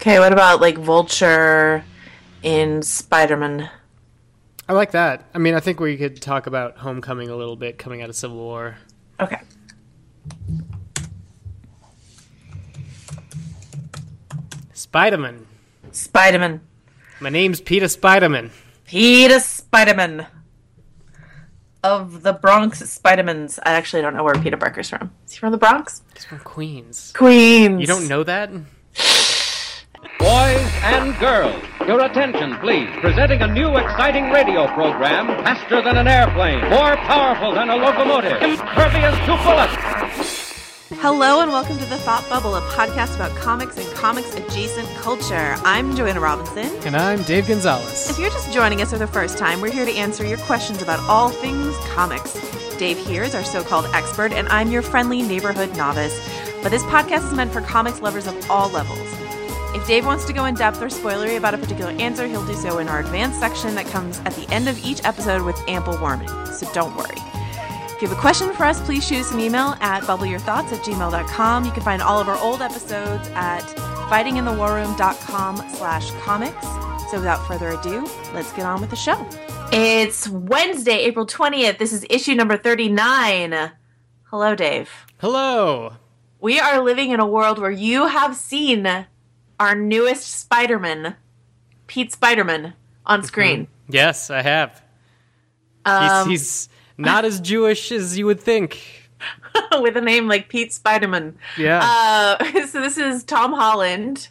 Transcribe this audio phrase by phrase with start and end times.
[0.00, 1.84] Okay, what about like Vulture
[2.42, 3.68] in Spider Man?
[4.66, 5.26] I like that.
[5.34, 8.16] I mean, I think we could talk about Homecoming a little bit coming out of
[8.16, 8.78] Civil War.
[9.20, 9.40] Okay.
[14.72, 15.46] Spider-Man.
[15.92, 16.62] Spider-Man.
[17.20, 18.50] My name's Peter Spider-Man.
[18.86, 20.26] Peter Spider-Man.
[21.84, 23.58] Of the Bronx Spider-Mans.
[23.66, 25.10] I actually don't know where Peter Parker's from.
[25.26, 26.00] Is he from the Bronx?
[26.14, 27.12] He's from Queens.
[27.14, 27.82] Queens.
[27.82, 28.50] You don't know that?
[30.00, 32.88] Boys and girls, your attention, please.
[33.02, 38.40] Presenting a new exciting radio program faster than an airplane, more powerful than a locomotive,
[38.40, 40.54] impervious to bullets.
[41.02, 45.54] Hello and welcome to the Thought Bubble, a podcast about comics and comics adjacent culture.
[45.64, 46.74] I'm Joanna Robinson.
[46.86, 48.08] And I'm Dave Gonzalez.
[48.08, 50.80] If you're just joining us for the first time, we're here to answer your questions
[50.80, 52.32] about all things comics.
[52.78, 56.18] Dave here is our so called expert, and I'm your friendly neighborhood novice.
[56.62, 59.29] But this podcast is meant for comics lovers of all levels.
[59.72, 62.54] If Dave wants to go in depth or spoilery about a particular answer, he'll do
[62.54, 65.96] so in our advanced section that comes at the end of each episode with ample
[65.98, 66.28] warning.
[66.46, 67.16] So don't worry.
[67.16, 70.82] If you have a question for us, please shoot us an email at bubbleyourthoughts at
[70.84, 71.64] gmail.com.
[71.64, 73.60] You can find all of our old episodes at
[74.10, 76.66] fightinginthewarroom.com slash comics.
[77.10, 79.24] So without further ado, let's get on with the show.
[79.72, 81.78] It's Wednesday, April 20th.
[81.78, 83.70] This is issue number 39.
[84.24, 84.90] Hello, Dave.
[85.18, 85.92] Hello.
[86.40, 89.06] We are living in a world where you have seen
[89.60, 91.14] our newest Spider-Man,
[91.86, 92.72] Pete Spider-Man,
[93.06, 93.68] on screen.
[93.88, 94.82] Yes, I have.
[95.84, 98.80] Um, he's, he's not as Jewish as you would think.
[99.80, 101.36] with a name like Pete Spider-Man.
[101.58, 101.80] Yeah.
[101.82, 104.28] Uh, so this is Tom Holland,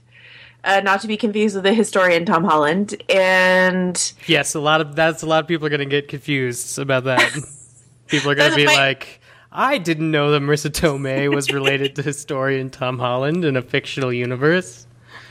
[0.64, 4.96] uh, not to be confused with the historian Tom Holland, and yes, a lot of
[4.96, 7.38] that's a lot of people are going to get confused about that.
[8.08, 9.22] people are going to be my- like,
[9.52, 14.12] "I didn't know that Marisa Tomei was related to historian Tom Holland in a fictional
[14.12, 14.88] universe."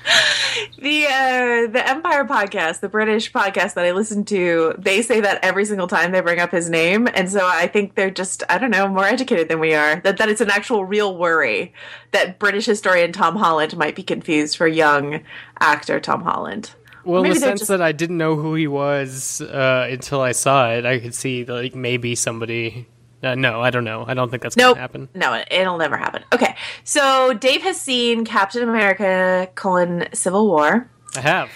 [0.79, 5.45] the uh, the Empire podcast, the British podcast that I listen to, they say that
[5.45, 8.59] every single time they bring up his name, and so I think they're just I
[8.59, 10.01] don't know more educated than we are.
[10.01, 11.73] That that it's an actual real worry
[12.13, 15.21] that British historian Tom Holland might be confused for young
[15.61, 16.73] actor Tom Holland.
[17.05, 20.21] Well, in Maybe the sense just- that I didn't know who he was uh, until
[20.21, 22.87] I saw it, I could see like maybe somebody.
[23.23, 24.05] Uh, no, I don't know.
[24.07, 24.75] I don't think that's Nope.
[24.77, 25.09] gonna happen.
[25.15, 26.23] No, it- it'll never happen.
[26.33, 31.51] Okay, so Dave has seen Captain America: colon, Civil War, I have.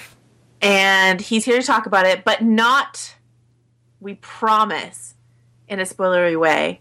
[0.60, 3.14] and he's here to talk about it, but not.
[4.00, 5.14] We promise,
[5.68, 6.80] in a spoilery way.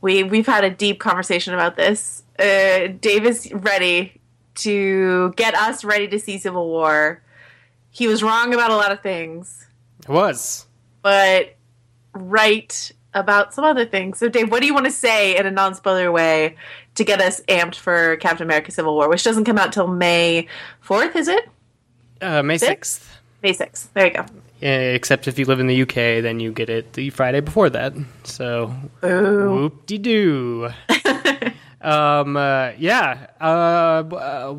[0.00, 2.22] We we've had a deep conversation about this.
[2.38, 4.20] Uh, Dave is ready
[4.56, 7.22] to get us ready to see Civil War.
[7.90, 9.66] He was wrong about a lot of things,
[10.08, 10.66] I was.
[11.02, 11.56] but
[12.14, 14.18] right about some other things.
[14.18, 16.56] So, Dave, what do you want to say in a non spoiler way
[16.94, 20.48] to get us amped for Captain America Civil War, which doesn't come out till May
[20.86, 21.48] 4th, is it?
[22.20, 23.00] Uh, May Six?
[23.00, 23.18] sixth.
[23.42, 23.86] May 6th.
[23.94, 24.26] There you go.
[24.64, 27.94] Except if you live in the UK, then you get it the Friday before that.
[28.22, 28.68] So
[29.02, 30.70] whoop de doo.
[31.80, 32.36] um.
[32.36, 33.26] Uh, yeah.
[33.40, 34.54] Uh, uh.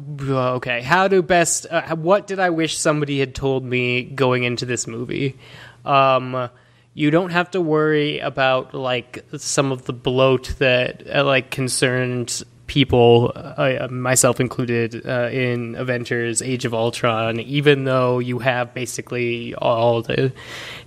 [0.56, 0.82] Okay.
[0.82, 1.68] How to best?
[1.72, 5.38] Uh, what did I wish somebody had told me going into this movie?
[5.86, 6.50] Um.
[6.94, 12.44] You don't have to worry about like some of the bloat that uh, like concerns
[12.68, 17.40] people, uh, myself included, uh, in Avengers: Age of Ultron.
[17.40, 20.34] Even though you have basically all the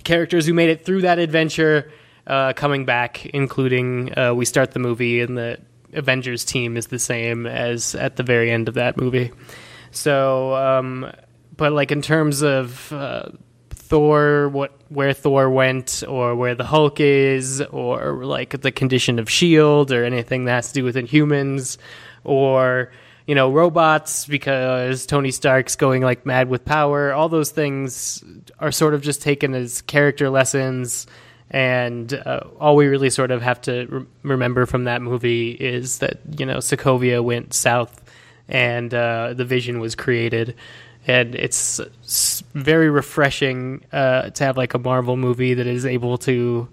[0.03, 1.91] characters who made it through that adventure
[2.25, 5.59] uh, coming back, including uh, we start the movie and the
[5.93, 9.31] Avengers team is the same as at the very end of that movie.
[9.91, 11.11] So, um,
[11.55, 13.29] but like in terms of uh,
[13.87, 19.29] Thor, what where Thor went, or where the Hulk is, or like the condition of
[19.29, 21.77] Shield, or anything that has to do with Inhumans,
[22.23, 22.91] or
[23.25, 27.13] you know robots because Tony Stark's going like mad with power.
[27.13, 28.23] All those things
[28.59, 31.07] are sort of just taken as character lessons.
[31.49, 35.99] And uh, all we really sort of have to re- remember from that movie is
[35.99, 38.03] that you know Sokovia went south,
[38.49, 40.55] and uh, the Vision was created,
[41.07, 46.67] and it's very refreshing uh, to have like a Marvel movie that is able to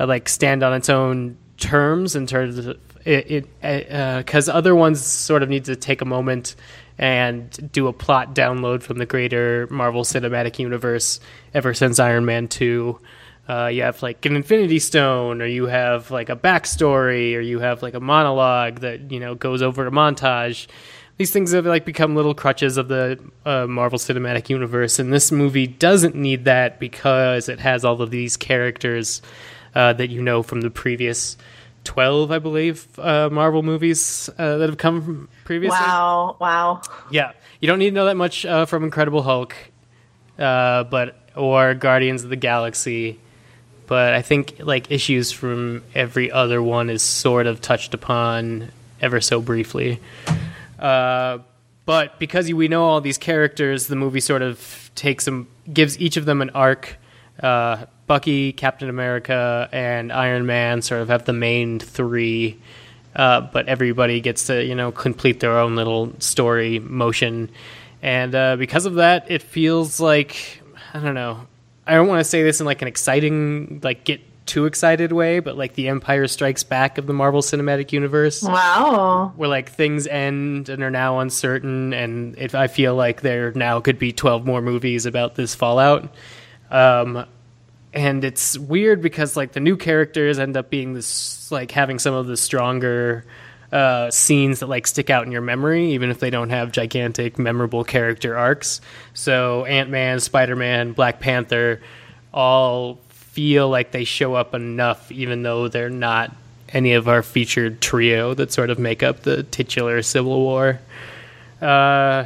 [0.00, 5.42] uh, like stand on its own terms in terms of it because other ones sort
[5.42, 6.56] of need to take a moment
[6.98, 11.20] and do a plot download from the greater Marvel Cinematic Universe
[11.54, 12.98] ever since Iron Man 2.
[13.48, 17.60] Uh, you have like an Infinity Stone, or you have like a backstory, or you
[17.60, 20.66] have like a monologue that you know goes over a montage.
[21.18, 25.32] These things have like become little crutches of the uh, Marvel Cinematic Universe, and this
[25.32, 29.22] movie doesn't need that because it has all of these characters
[29.74, 31.36] uh, that you know from the previous
[31.84, 35.78] 12, I believe, uh, Marvel movies uh, that have come from previously.
[35.78, 36.82] Wow, wow.
[37.10, 39.56] Yeah, you don't need to know that much uh, from Incredible Hulk,
[40.38, 43.18] uh, but or Guardians of the Galaxy.
[43.86, 48.70] But I think like issues from every other one is sort of touched upon
[49.00, 50.00] ever so briefly.
[50.78, 51.38] Uh,
[51.84, 56.16] but because we know all these characters, the movie sort of takes them, gives each
[56.16, 56.98] of them an arc.
[57.40, 62.60] Uh, Bucky, Captain America, and Iron Man sort of have the main three,
[63.14, 67.50] uh, but everybody gets to you know complete their own little story motion,
[68.02, 70.62] and uh, because of that, it feels like
[70.94, 71.46] I don't know.
[71.86, 75.40] I don't want to say this in like an exciting, like get too excited way,
[75.40, 78.42] but like the Empire Strikes Back of the Marvel Cinematic Universe.
[78.42, 79.32] Wow.
[79.36, 83.80] where like things end and are now uncertain and if i feel like there now
[83.80, 86.08] could be 12 more movies about this fallout.
[86.70, 87.26] Um,
[87.92, 92.14] and it's weird because like the new characters end up being this like having some
[92.14, 93.24] of the stronger
[93.72, 97.38] uh, scenes that like stick out in your memory even if they don't have gigantic
[97.38, 98.80] memorable character arcs.
[99.14, 101.80] So ant-man spider-man black panther
[102.32, 103.00] all
[103.36, 106.34] feel like they show up enough even though they're not
[106.70, 110.80] any of our featured trio that sort of make up the titular Civil War.
[111.60, 112.24] Uh,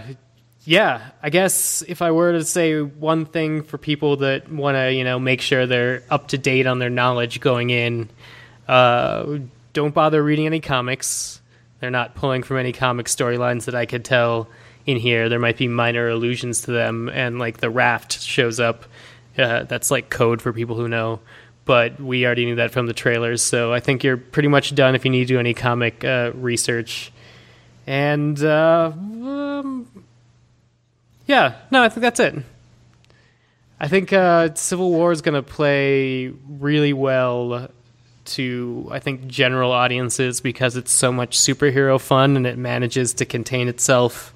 [0.62, 4.92] yeah, I guess if I were to say one thing for people that want to,
[4.92, 8.08] you know, make sure they're up to date on their knowledge going in,
[8.68, 9.40] uh,
[9.72, 11.40] don't bother reading any comics.
[11.80, 14.48] They're not pulling from any comic storylines that I could tell
[14.86, 15.28] in here.
[15.28, 18.84] There might be minor allusions to them, and like the raft shows up.
[19.40, 21.20] Uh, that's like code for people who know
[21.70, 23.40] but we already knew that from the trailers.
[23.42, 26.32] So I think you're pretty much done if you need to do any comic uh,
[26.34, 27.12] research.
[27.87, 29.87] And uh, um,
[31.28, 32.34] yeah, no, I think that's it.
[33.78, 37.69] I think uh, Civil War is going to play really well
[38.25, 43.25] to I think general audiences because it's so much superhero fun and it manages to
[43.25, 44.34] contain itself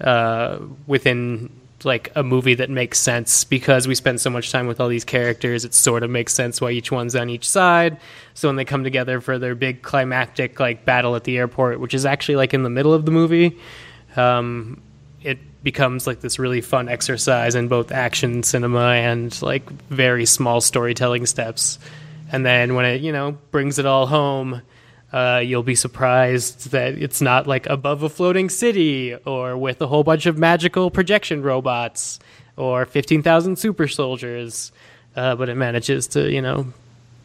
[0.00, 1.50] uh, within
[1.84, 5.04] like a movie that makes sense because we spend so much time with all these
[5.04, 7.98] characters it sort of makes sense why each one's on each side.
[8.34, 11.94] So when they come together for their big climactic like battle at the airport which
[11.94, 13.58] is actually like in the middle of the movie
[14.16, 14.80] um,
[15.22, 20.60] it becomes like this really fun exercise in both action cinema and like very small
[20.60, 21.78] storytelling steps.
[22.30, 24.62] And then when it you know brings it all home
[25.12, 29.86] uh, you'll be surprised that it's not like above a floating city or with a
[29.86, 32.18] whole bunch of magical projection robots
[32.56, 34.72] or 15,000 super soldiers,
[35.14, 36.66] uh, but it manages to, you know,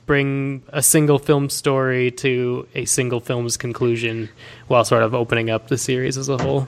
[0.05, 4.29] bring a single film story to a single film's conclusion
[4.67, 6.67] while sort of opening up the series as a whole.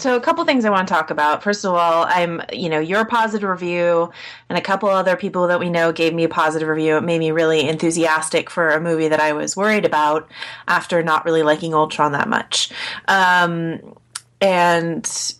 [0.00, 1.42] So a couple things I want to talk about.
[1.42, 4.10] First of all, I'm, you know, your positive review
[4.48, 6.96] and a couple other people that we know gave me a positive review.
[6.96, 10.30] It made me really enthusiastic for a movie that I was worried about
[10.66, 12.72] after not really liking Ultron that much.
[13.08, 13.94] Um,
[14.40, 15.34] and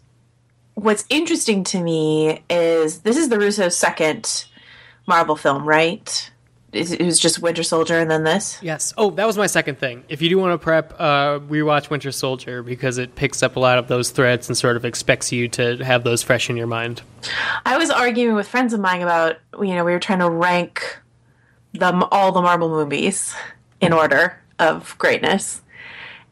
[0.75, 4.45] what's interesting to me is this is the Russo's second
[5.06, 6.31] Marvel film, right?
[6.72, 8.56] It was just Winter Soldier and then this.
[8.62, 8.94] Yes.
[8.96, 10.05] Oh, that was my second thing.
[10.08, 13.61] If you do want to prep, uh, rewatch Winter Soldier because it picks up a
[13.61, 16.69] lot of those threads and sort of expects you to have those fresh in your
[16.69, 17.02] mind.
[17.67, 21.00] I was arguing with friends of mine about you know we were trying to rank
[21.72, 23.34] them all the Marvel movies
[23.81, 25.62] in order of greatness,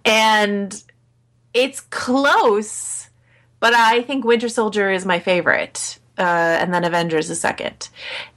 [0.04, 0.82] and
[1.52, 3.08] it's close,
[3.58, 5.98] but I think Winter Soldier is my favorite.
[6.18, 7.88] Uh, and then Avengers is second,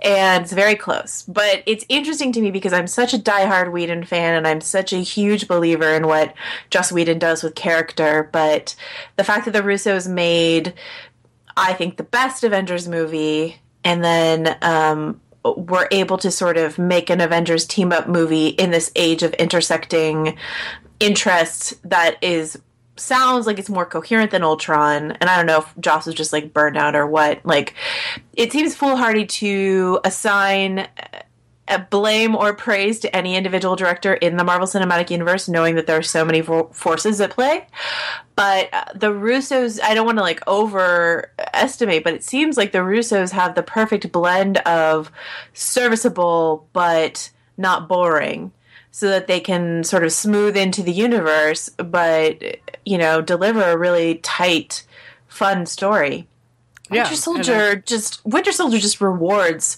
[0.04, 1.24] and it's very close.
[1.24, 4.94] But it's interesting to me because I'm such a diehard Whedon fan, and I'm such
[4.94, 6.36] a huge believer in what
[6.70, 8.30] Joss Whedon does with character.
[8.32, 8.76] But
[9.16, 10.74] the fact that the Russos made
[11.58, 17.10] I think, the best Avengers movie, and then um, we're able to sort of make
[17.10, 20.38] an Avengers team up movie in this age of intersecting
[21.00, 22.60] interests that is
[23.02, 25.12] sounds like it's more coherent than Ultron.
[25.12, 27.46] And I don't know if Joss was just like burned out or what.
[27.46, 27.74] Like,
[28.34, 30.88] it seems foolhardy to assign
[31.68, 35.88] a blame or praise to any individual director in the Marvel Cinematic Universe, knowing that
[35.88, 37.66] there are so many forces at play.
[38.36, 42.80] But uh, the Russos, I don't want to like overestimate, but it seems like the
[42.80, 45.12] Russos have the perfect blend of
[45.54, 48.52] serviceable but not boring,
[48.92, 52.44] so that they can sort of smooth into the universe, but
[52.86, 54.86] you know, deliver a really tight,
[55.28, 56.28] fun story.
[56.92, 59.78] Yeah, Winter Soldier just Winter Soldier just rewards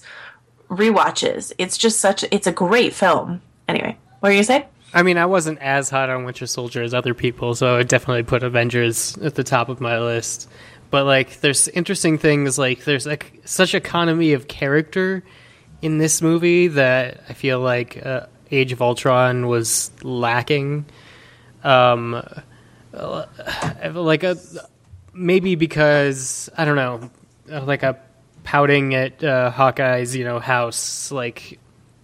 [0.68, 1.52] rewatches.
[1.58, 3.40] It's just such it's a great film.
[3.68, 4.66] Anyway, what were you gonna say?
[4.92, 7.88] I mean, I wasn't as hot on Winter Soldier as other people, so I would
[7.88, 10.48] definitely put Avengers at the top of my list.
[10.90, 15.24] But like, there's interesting things like there's like such economy of character
[15.82, 20.86] in this movie that I feel like uh, Age of Ultron was lacking.
[21.62, 22.22] Um,
[22.92, 23.26] uh,
[23.94, 24.36] like a
[25.12, 27.10] maybe because I don't know,
[27.48, 27.98] like a
[28.42, 31.58] pouting at uh, Hawkeye's you know house like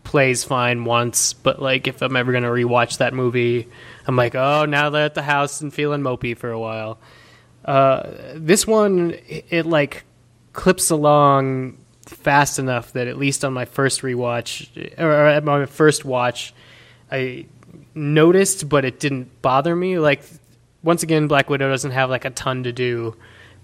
[0.04, 3.68] plays fine once, but like if I'm ever gonna rewatch that movie,
[4.06, 6.98] I'm like, oh, now they're at the house and feeling mopey for a while.
[7.64, 10.04] Uh, this one, it, it like
[10.52, 16.04] clips along fast enough that at least on my first rewatch or at my first
[16.04, 16.54] watch,
[17.10, 17.46] I
[17.94, 19.98] noticed, but it didn't bother me.
[19.98, 20.22] Like
[20.82, 23.16] once again, Black Widow doesn't have like a ton to do,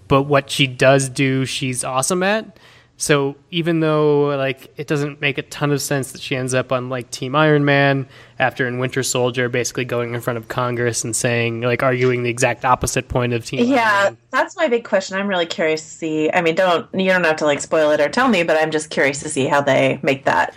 [0.08, 2.58] but what she does do, she's awesome at.
[2.98, 6.72] So even though like it doesn't make a ton of sense that she ends up
[6.72, 11.04] on like Team Iron Man after in Winter Soldier, basically going in front of Congress
[11.04, 13.66] and saying like arguing the exact opposite point of Team.
[13.66, 15.18] Yeah, that's my big question.
[15.18, 16.30] I'm really curious to see.
[16.30, 18.70] I mean, don't you don't have to like spoil it or tell me, but I'm
[18.70, 20.56] just curious to see how they make that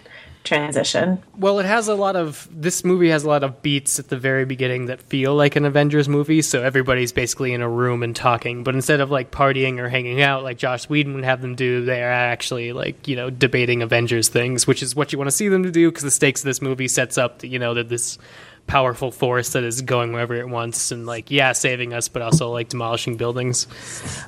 [0.50, 1.22] transition.
[1.38, 4.18] Well, it has a lot of this movie has a lot of beats at the
[4.18, 6.42] very beginning that feel like an Avengers movie.
[6.42, 10.22] So everybody's basically in a room and talking, but instead of like partying or hanging
[10.22, 13.84] out like Joss Whedon would have them do, they are actually like you know debating
[13.84, 16.42] Avengers things, which is what you want to see them to do because the stakes
[16.42, 18.18] of this movie sets up that, you know that this
[18.66, 22.52] powerful force that is going wherever it wants and like yeah saving us but also
[22.52, 23.66] like demolishing buildings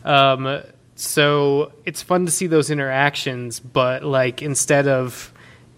[0.03, 0.63] um
[0.95, 5.31] so it's fun to see those interactions but like instead of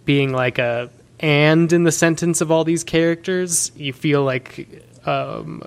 [0.04, 3.72] being like a and in the sentence of all these characters.
[3.76, 5.62] You feel like um,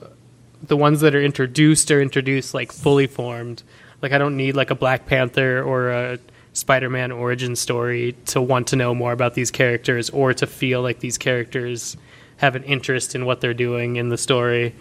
[0.62, 3.64] the ones that are introduced are introduced like fully formed.
[4.02, 6.20] Like I don't need like a Black Panther or a
[6.54, 11.00] Spider-Man origin story to want to know more about these characters or to feel like
[11.00, 11.98] these characters
[12.38, 14.76] have an interest in what they're doing in the story.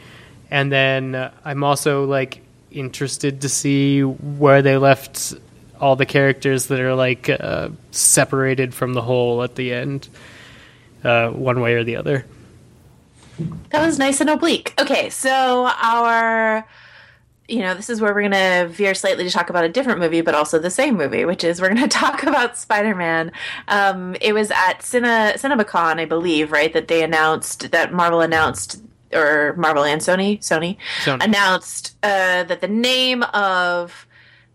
[0.50, 5.34] And then uh, I'm also like interested to see where they left
[5.80, 10.08] all the characters that are like uh, separated from the whole at the end,
[11.04, 12.24] uh, one way or the other.
[13.70, 14.72] That was nice and oblique.
[14.80, 16.66] Okay, so our,
[17.48, 20.00] you know, this is where we're going to veer slightly to talk about a different
[20.00, 23.32] movie, but also the same movie, which is we're going to talk about Spider Man.
[23.68, 28.80] Um, it was at Cine, CinemaCon, I believe, right, that they announced, that Marvel announced
[29.12, 31.22] or Marvel and Sony, Sony, Sony.
[31.22, 34.05] announced uh, that the name of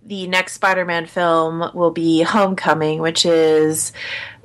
[0.06, 3.94] the next Spider-Man film will be Homecoming, which is,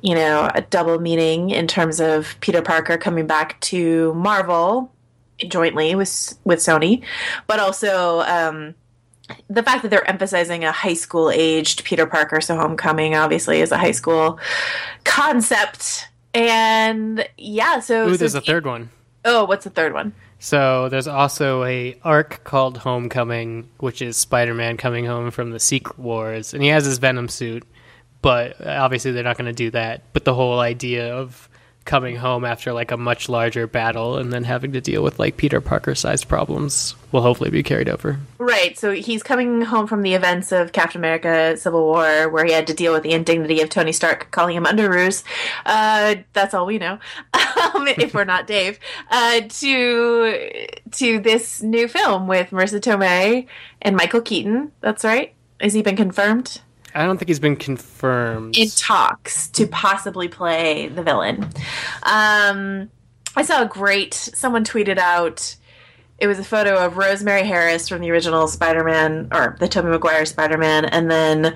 [0.02, 4.92] you know, a double meaning in terms of Peter Parker coming back to Marvel
[5.48, 7.02] jointly with with Sony,
[7.46, 8.74] but also um,
[9.48, 12.40] the fact that they're emphasizing a high school aged Peter Parker.
[12.40, 14.38] So Homecoming obviously is a high school
[15.04, 17.80] concept, and yeah.
[17.80, 18.90] So Ooh, so there's a third one.
[19.24, 20.14] Oh, what's the third one?
[20.38, 25.98] So there's also a arc called Homecoming, which is Spider-Man coming home from the Secret
[25.98, 27.64] Wars, and he has his Venom suit.
[28.22, 30.02] But obviously, they're not going to do that.
[30.12, 31.48] But the whole idea of
[31.86, 35.36] coming home after like a much larger battle and then having to deal with like
[35.36, 38.18] Peter Parker sized problems will hopefully be carried over.
[38.38, 38.78] Right.
[38.78, 42.66] So he's coming home from the events of Captain America Civil War where he had
[42.66, 45.24] to deal with the indignity of Tony Stark calling him Underoos.
[45.64, 46.98] Uh, that's all we know.
[47.56, 48.78] Um, if we're not Dave.
[49.10, 53.46] Uh, to to this new film with Marisa Tomei
[53.80, 54.72] and Michael Keaton.
[54.82, 55.34] That's right.
[55.60, 56.60] Has he been confirmed?
[56.96, 58.56] I don't think he's been confirmed.
[58.56, 61.44] In talks to possibly play the villain.
[62.02, 62.90] Um,
[63.36, 64.14] I saw a great.
[64.14, 65.56] Someone tweeted out.
[66.18, 70.24] It was a photo of Rosemary Harris from the original Spider-Man or the Tobey Maguire
[70.24, 71.54] Spider-Man, and then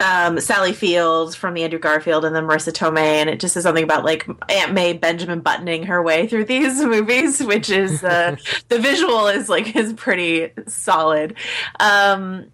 [0.00, 3.64] um, Sally Field from the Andrew Garfield, and then Marisa Tomei, and it just says
[3.64, 8.36] something about like Aunt May Benjamin buttoning her way through these movies, which is uh,
[8.68, 11.34] the visual is like is pretty solid.
[11.78, 12.50] Um,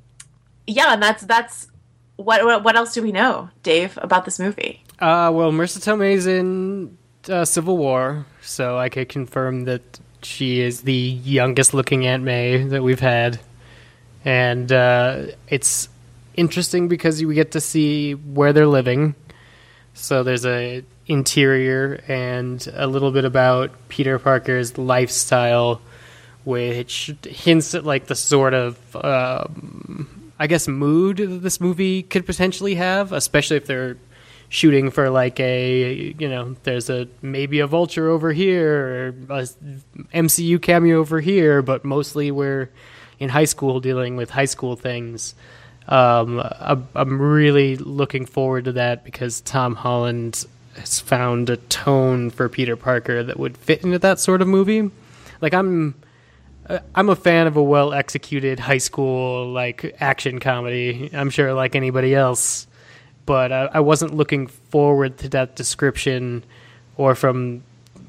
[0.66, 1.68] yeah, and that's that's
[2.16, 4.82] what, what, what else do we know, Dave, about this movie?
[4.98, 6.96] Uh, well, Marisa Tomei's in
[7.28, 9.82] uh, Civil War, so I could confirm that
[10.22, 13.40] she is the youngest looking Aunt May that we've had,
[14.24, 15.88] and uh, it's
[16.36, 19.14] interesting because we get to see where they're living.
[19.94, 25.80] So there's a interior and a little bit about Peter Parker's lifestyle,
[26.44, 28.96] which hints at like the sort of.
[28.96, 30.13] Um,
[30.44, 33.96] I guess mood that this movie could potentially have, especially if they're
[34.50, 39.48] shooting for like a you know there's a maybe a vulture over here or a
[40.12, 42.68] MCU cameo over here, but mostly we're
[43.18, 45.34] in high school dealing with high school things.
[45.88, 46.42] Um,
[46.94, 50.44] I'm really looking forward to that because Tom Holland
[50.76, 54.90] has found a tone for Peter Parker that would fit into that sort of movie.
[55.40, 55.94] Like I'm
[56.94, 61.10] I'm a fan of a well executed high school like action comedy.
[61.12, 62.66] I'm sure like anybody else,
[63.26, 66.44] but uh, I wasn't looking forward to that description
[66.96, 67.62] or from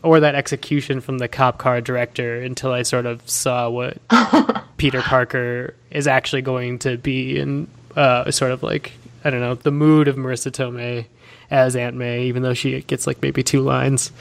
[0.03, 3.97] or that execution from the cop car director until I sort of saw what
[4.77, 8.93] Peter Parker is actually going to be in uh, sort of like
[9.23, 11.07] I don't know the mood of Marisa Tomei
[11.51, 14.11] as Aunt May, even though she gets like maybe two lines.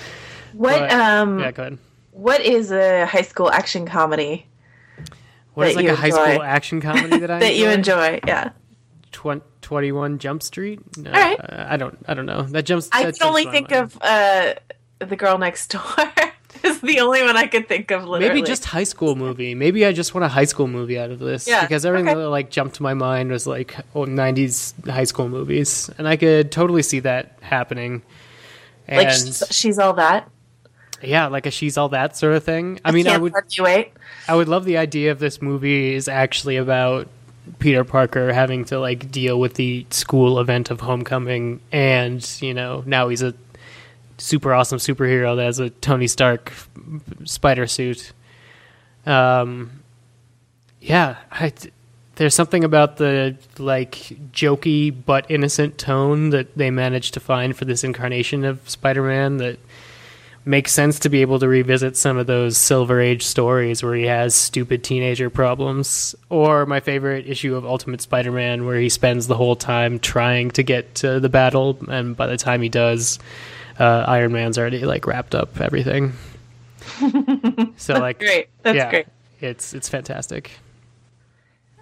[0.54, 1.78] What But- um yeah, go ahead.
[2.14, 4.46] What is a high school action comedy
[5.54, 6.32] What is like a high enjoy.
[6.32, 8.20] school action comedy that I that you enjoy?
[8.26, 8.50] Yeah.
[9.12, 10.80] Twen- 21 Jump Street?
[10.96, 11.38] No, All right.
[11.40, 11.98] uh, I don't.
[12.06, 12.42] I don't know.
[12.42, 12.88] That jumps.
[12.92, 13.82] I that can only jumps to my think mind.
[13.84, 13.98] of
[15.00, 15.82] uh the girl next door.
[16.62, 18.34] is the only one I could think of literally.
[18.34, 19.54] Maybe just high school movie.
[19.54, 21.46] Maybe I just want a high school movie out of this.
[21.46, 22.18] Yeah, Because everything okay.
[22.20, 26.16] that like jumped to my mind was like oh, 90s high school movies, and I
[26.16, 28.02] could totally see that happening.
[28.86, 30.30] And like she's, she's all that.
[31.06, 32.80] Yeah, like a she's all that sort of thing.
[32.84, 33.32] I mean, I would.
[34.28, 37.08] I would love the idea of this movie is actually about
[37.58, 42.82] Peter Parker having to like deal with the school event of homecoming and, you know,
[42.86, 43.34] now he's a
[44.16, 46.52] super awesome superhero that has a Tony Stark
[47.24, 48.12] spider suit.
[49.06, 49.82] Um
[50.80, 51.52] yeah, I
[52.16, 53.94] there's something about the like
[54.32, 59.58] jokey but innocent tone that they managed to find for this incarnation of Spider-Man that
[60.46, 64.04] makes sense to be able to revisit some of those silver age stories where he
[64.04, 69.36] has stupid teenager problems or my favorite issue of ultimate spider-man where he spends the
[69.36, 73.18] whole time trying to get to the battle and by the time he does
[73.80, 76.12] uh, iron man's already like wrapped up everything
[77.76, 78.48] so like Great.
[78.62, 79.06] That's yeah, great.
[79.40, 80.50] it's it's fantastic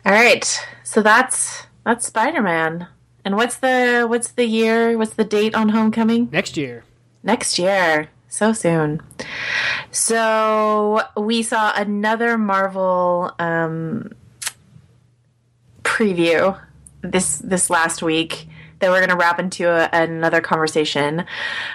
[0.07, 0.45] All right.
[0.85, 2.87] So that's that's Spider-Man.
[3.25, 4.97] And what's the what's the year?
[4.99, 6.29] What's the date on Homecoming?
[6.33, 6.85] next year
[7.25, 8.09] Next year.
[8.33, 9.03] So soon.
[9.91, 14.11] So we saw another Marvel um,
[15.83, 16.59] preview
[17.03, 18.49] this this last week
[18.79, 21.27] that we're going to wrap into a, another conversation.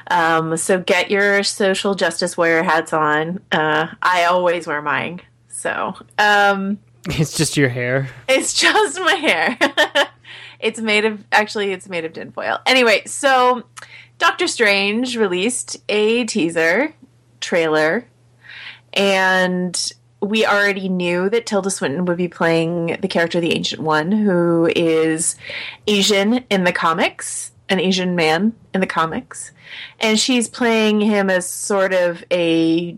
[0.09, 3.39] Um, so get your social justice warrior hats on.
[3.51, 5.21] Uh, I always wear mine.
[5.49, 9.59] So um, it's just your hair it's just my hair.
[10.59, 12.57] it's made of actually it's made of tinfoil.
[12.65, 13.63] Anyway, so
[14.17, 16.93] Doctor Strange released a teaser
[17.39, 18.07] trailer
[18.93, 24.11] and we already knew that Tilda Swinton would be playing the character the Ancient One,
[24.11, 25.35] who is
[25.85, 29.51] Asian in the comics, an Asian man in the comics.
[29.99, 32.97] And she's playing him as sort of a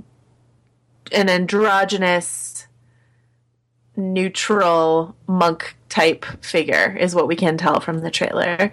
[1.11, 2.58] an androgynous
[3.99, 8.71] neutral monk type figure is what we can tell from the trailer.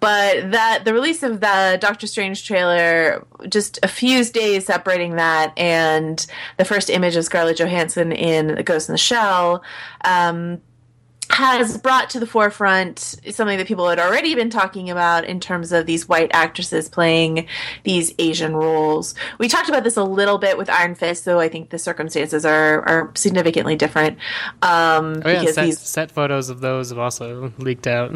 [0.00, 5.56] But that the release of the doctor strange trailer just a few days separating that
[5.56, 6.24] and
[6.56, 9.62] the first image of scarlett johansson in the ghost in the shell
[10.04, 10.60] um,
[11.30, 12.98] has brought to the forefront
[13.30, 17.46] something that people had already been talking about in terms of these white actresses playing
[17.84, 19.14] these Asian roles.
[19.38, 22.44] We talked about this a little bit with Iron Fist, though I think the circumstances
[22.46, 24.18] are, are significantly different.
[24.62, 28.14] Um, oh yeah because set, these set photos of those have also leaked out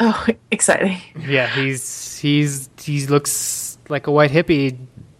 [0.00, 0.98] oh exciting.
[1.28, 4.78] Yeah, he's he's he looks like a white hippie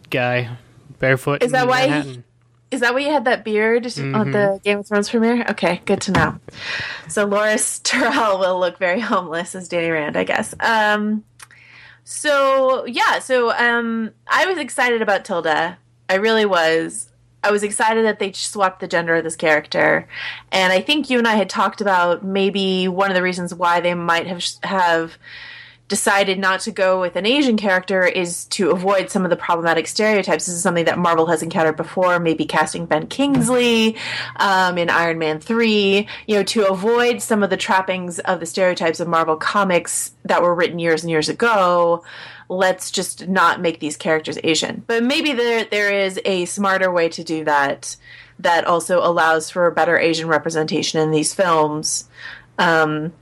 [0.09, 0.57] guy,
[0.99, 1.43] barefoot.
[1.43, 2.25] Is that why he- Manhattan.
[2.71, 4.31] Is that why you had that beard on Mm-hmm.
[4.33, 5.45] the Game of Thrones premiere?
[5.51, 6.39] Okay, good to know.
[7.09, 10.55] So Loras Tyrell will look very homeless as Danny Rand, I guess.
[10.61, 11.25] Um,
[12.05, 15.79] so yeah, so um, I was excited about Tilda.
[16.09, 17.09] I really was.
[17.43, 20.07] I was excited that they swapped the gender of this character,
[20.53, 23.81] and I think you and I had talked about maybe one of the reasons why
[23.81, 25.17] they might have have
[25.90, 29.88] decided not to go with an Asian character is to avoid some of the problematic
[29.88, 30.46] stereotypes.
[30.46, 33.96] This is something that Marvel has encountered before, maybe casting Ben Kingsley
[34.37, 38.46] um, in Iron Man 3, you know, to avoid some of the trappings of the
[38.46, 42.05] stereotypes of Marvel comics that were written years and years ago.
[42.48, 44.85] Let's just not make these characters Asian.
[44.87, 47.96] But maybe there there is a smarter way to do that
[48.38, 52.09] that also allows for better Asian representation in these films.
[52.59, 53.12] Um,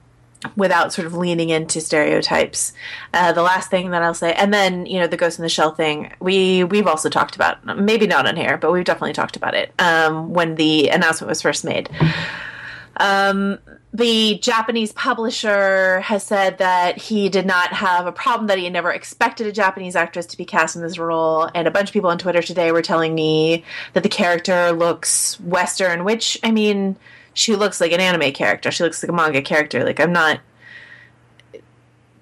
[0.56, 2.72] without sort of leaning into stereotypes.
[3.12, 5.48] Uh, the last thing that I'll say, and then you know the Ghost in the
[5.48, 9.36] Shell thing, we we've also talked about, maybe not on here, but we've definitely talked
[9.36, 11.88] about it um, when the announcement was first made.
[12.98, 13.58] Um,
[13.92, 18.92] the Japanese publisher has said that he did not have a problem, that he never
[18.92, 21.48] expected a Japanese actress to be cast in this role.
[21.54, 25.40] And a bunch of people on Twitter today were telling me that the character looks
[25.40, 26.96] Western, which, I mean,
[27.38, 28.70] she looks like an anime character.
[28.72, 29.84] She looks like a manga character.
[29.84, 30.40] Like, I'm not.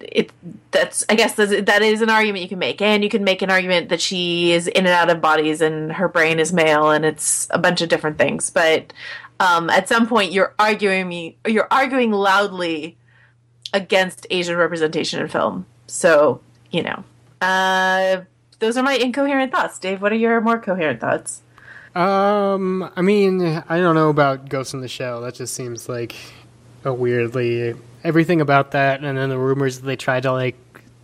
[0.01, 0.31] It
[0.71, 3.41] that's I guess that's, that is an argument you can make, and you can make
[3.41, 6.91] an argument that she is in and out of bodies, and her brain is male,
[6.91, 8.51] and it's a bunch of different things.
[8.51, 8.93] But
[9.41, 12.99] um, at some point, you're arguing me, you're arguing loudly
[13.73, 15.65] against Asian representation in film.
[15.87, 17.05] So you know,
[17.41, 18.21] uh,
[18.59, 19.79] those are my incoherent thoughts.
[19.79, 21.41] Dave, what are your more coherent thoughts?
[21.97, 25.23] Um, I mean, I don't know about Ghost in the Shell.
[25.23, 26.15] That just seems like
[26.85, 30.57] a weirdly everything about that, and then the rumors that they tried to like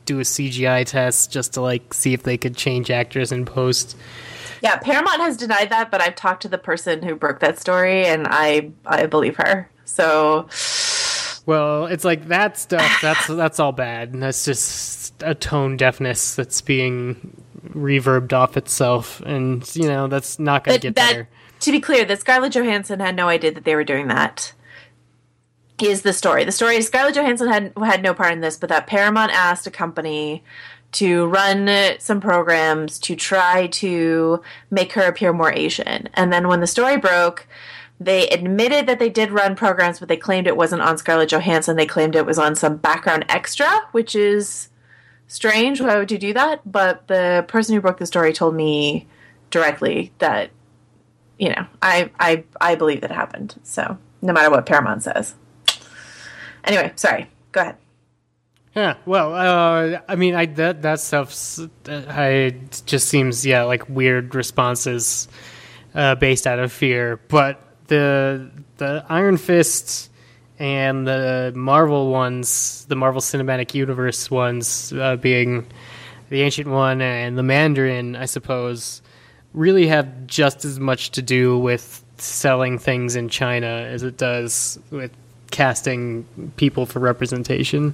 [0.04, 3.96] do a CGI test just to like see if they could change actors in post.
[4.60, 8.04] Yeah, Paramount has denied that, but I've talked to the person who broke that story,
[8.04, 9.70] and I I believe her.
[9.86, 10.46] So,
[11.46, 12.98] well, it's like that stuff.
[13.00, 19.20] That's that's all bad, and that's just a tone deafness that's being reverbed off itself,
[19.20, 21.28] and you know that's not going to get that, better.
[21.60, 24.52] To be clear, that Scarlett Johansson had no idea that they were doing that.
[25.80, 26.44] Is the story?
[26.44, 29.66] The story is Scarlett Johansson had had no part in this, but that Paramount asked
[29.66, 30.42] a company
[30.92, 36.60] to run some programs to try to make her appear more Asian, and then when
[36.60, 37.46] the story broke.
[38.00, 41.76] They admitted that they did run programs, but they claimed it wasn't on Scarlett Johansson.
[41.76, 44.70] They claimed it was on some background extra, which is
[45.32, 45.80] strange.
[45.80, 46.60] Why would you do that?
[46.70, 49.06] But the person who broke the story told me
[49.50, 50.50] directly that,
[51.38, 53.58] you know, I I I believe that happened.
[53.62, 55.34] So no matter what Paramount says.
[56.64, 57.28] Anyway, sorry.
[57.50, 57.76] Go ahead.
[58.74, 62.54] Yeah, well, uh, I mean, I that that stuff, I
[62.86, 65.28] just seems yeah like weird responses
[65.94, 67.20] uh, based out of fear.
[67.28, 70.10] But the the Iron Fist
[70.62, 75.66] and the Marvel ones, the Marvel Cinematic Universe ones, uh, being
[76.28, 79.02] the Ancient One and the Mandarin, I suppose,
[79.54, 84.78] really have just as much to do with selling things in China as it does
[84.92, 85.10] with
[85.50, 87.92] casting people for representation.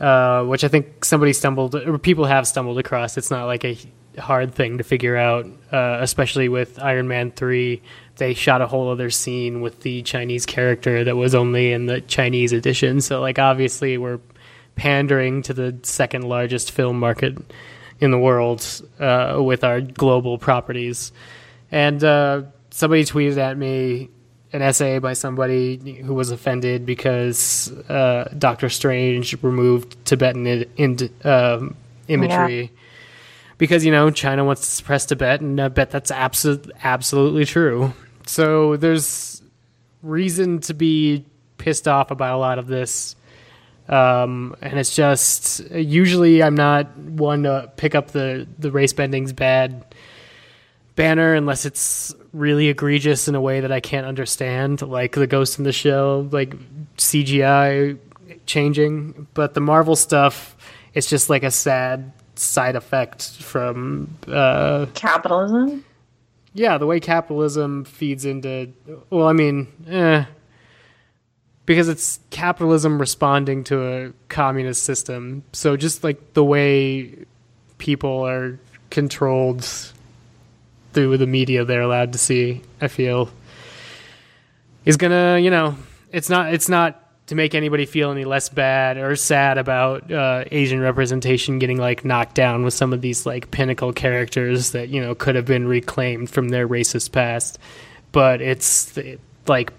[0.00, 3.16] Uh, which I think somebody stumbled, or people have stumbled across.
[3.16, 3.78] It's not like a
[4.18, 7.80] hard thing to figure out, uh, especially with Iron Man 3.
[8.16, 12.00] They shot a whole other scene with the Chinese character that was only in the
[12.00, 13.00] Chinese edition.
[13.00, 14.20] So, like, obviously, we're
[14.74, 17.36] pandering to the second largest film market
[18.00, 18.64] in the world
[19.00, 21.12] uh, with our global properties.
[21.70, 24.10] And uh, somebody tweeted at me
[24.52, 31.10] an essay by somebody who was offended because uh, Doctor Strange removed Tibetan in, in,
[31.24, 31.76] um,
[32.08, 32.62] imagery.
[32.62, 32.68] Yeah.
[33.58, 37.94] Because you know China wants to suppress Tibet, and I bet that's absolutely absolutely true.
[38.26, 39.42] So there's
[40.02, 41.24] reason to be
[41.58, 43.16] pissed off about a lot of this,
[43.88, 49.32] um, and it's just usually I'm not one to pick up the the race bending's
[49.32, 49.84] bad
[50.96, 55.58] banner unless it's really egregious in a way that I can't understand, like the Ghost
[55.58, 56.54] in the Shell, like
[56.96, 57.98] CGI
[58.46, 59.26] changing.
[59.34, 60.56] But the Marvel stuff,
[60.94, 65.84] it's just like a sad side effect from uh, capitalism.
[66.56, 68.72] Yeah, the way capitalism feeds into.
[69.10, 70.24] Well, I mean, eh,
[71.66, 75.42] because it's capitalism responding to a communist system.
[75.52, 77.26] So just like the way
[77.76, 79.68] people are controlled
[80.94, 83.28] through the media they're allowed to see, I feel
[84.86, 85.76] is gonna, you know,
[86.10, 90.44] it's not it's not to make anybody feel any less bad or sad about uh,
[90.50, 95.00] Asian representation getting like knocked down with some of these like pinnacle characters that you
[95.00, 97.58] know could have been reclaimed from their racist past,
[98.12, 98.96] but it's
[99.46, 99.72] like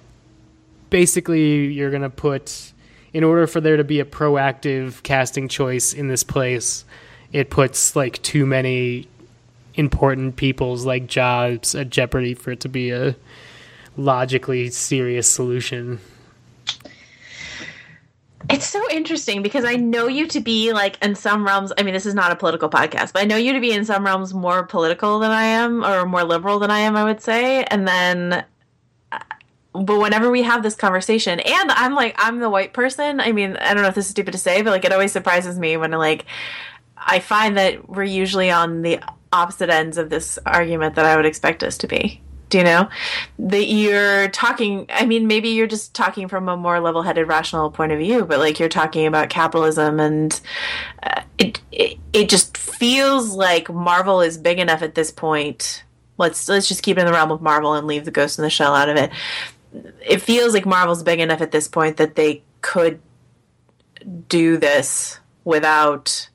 [0.90, 2.74] basically you're gonna put
[3.14, 6.86] in order for there to be a proactive casting choice in this place,
[7.32, 9.08] it puts like too many
[9.76, 13.16] important people's like jobs at jeopardy for it to be a
[13.96, 16.00] logically serious solution.
[18.50, 21.74] It's so interesting because I know you to be like in some realms.
[21.78, 23.84] I mean, this is not a political podcast, but I know you to be in
[23.84, 26.96] some realms more political than I am, or more liberal than I am.
[26.96, 28.46] I would say, and then,
[29.12, 29.20] uh,
[29.74, 33.20] but whenever we have this conversation, and I'm like, I'm the white person.
[33.20, 35.12] I mean, I don't know if this is stupid to say, but like, it always
[35.12, 36.26] surprises me when like
[36.96, 39.00] I find that we're usually on the
[39.34, 42.22] opposite ends of this argument that I would expect us to be.
[42.50, 42.90] Do you know
[43.40, 44.86] that you're talking?
[44.90, 48.40] I mean, maybe you're just talking from a more level-headed, rational point of view, but
[48.40, 50.40] like you're talking about capitalism, and
[51.04, 55.84] uh, it, it it just feels like Marvel is big enough at this point.
[56.18, 58.44] Let's let's just keep it in the realm of Marvel and leave the Ghost in
[58.44, 59.12] the Shell out of it.
[60.06, 63.02] It feels like Marvel's big enough at this point that they could
[64.30, 66.30] do this without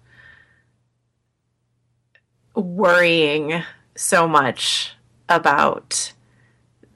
[2.54, 3.62] worrying
[3.96, 4.92] so much
[5.36, 6.12] about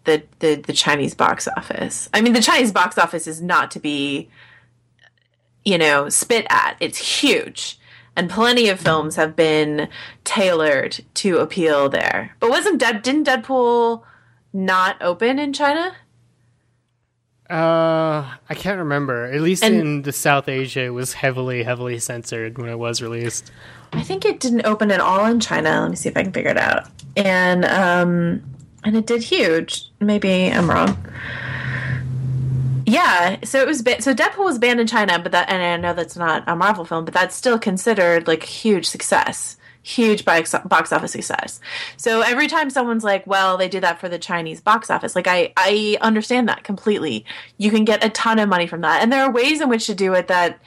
[0.04, 2.08] the, the the Chinese box office.
[2.14, 4.28] I mean, the Chinese box office is not to be,
[5.64, 6.76] you know, spit at.
[6.80, 7.78] It's huge,
[8.14, 9.88] and plenty of films have been
[10.24, 12.36] tailored to appeal there.
[12.40, 14.02] But wasn't Dead didn't Deadpool
[14.52, 15.96] not open in China?
[17.48, 19.26] Uh, I can't remember.
[19.26, 23.00] At least And- in the South Asia, it was heavily, heavily censored when it was
[23.00, 23.52] released.
[23.92, 25.80] I think it didn't open at all in China.
[25.82, 26.88] Let me see if I can figure it out.
[27.16, 28.42] And um,
[28.84, 29.90] and it did huge.
[30.00, 30.96] Maybe I'm wrong.
[32.86, 35.76] Yeah, so it was ba- so Deadpool was banned in China, but that and I
[35.76, 40.24] know that's not a Marvel film, but that's still considered like a huge success, huge
[40.24, 41.58] box box office success.
[41.96, 45.26] So every time someone's like, "Well, they did that for the Chinese box office," like
[45.26, 47.24] I I understand that completely.
[47.58, 49.86] You can get a ton of money from that, and there are ways in which
[49.86, 50.60] to do it that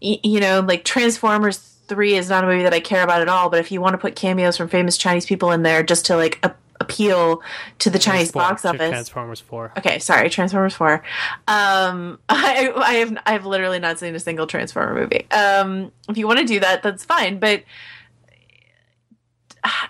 [0.00, 3.50] you know, like Transformers 3 is not a movie that I care about at all,
[3.50, 6.16] but if you want to put cameos from famous Chinese people in there just to
[6.16, 7.42] like a- appeal
[7.80, 8.90] to the Chinese Four- box office.
[8.90, 9.72] Transformers 4.
[9.78, 11.02] Okay, sorry, Transformers 4.
[11.48, 15.30] Um, I, I have I have literally not seen a single Transformer movie.
[15.30, 17.62] Um, if you want to do that, that's fine, but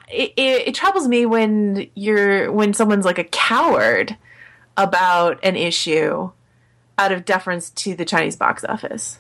[0.08, 4.16] it, it, it troubles me when you're when someone's like a coward
[4.76, 6.30] about an issue
[6.98, 9.18] out of deference to the Chinese box office.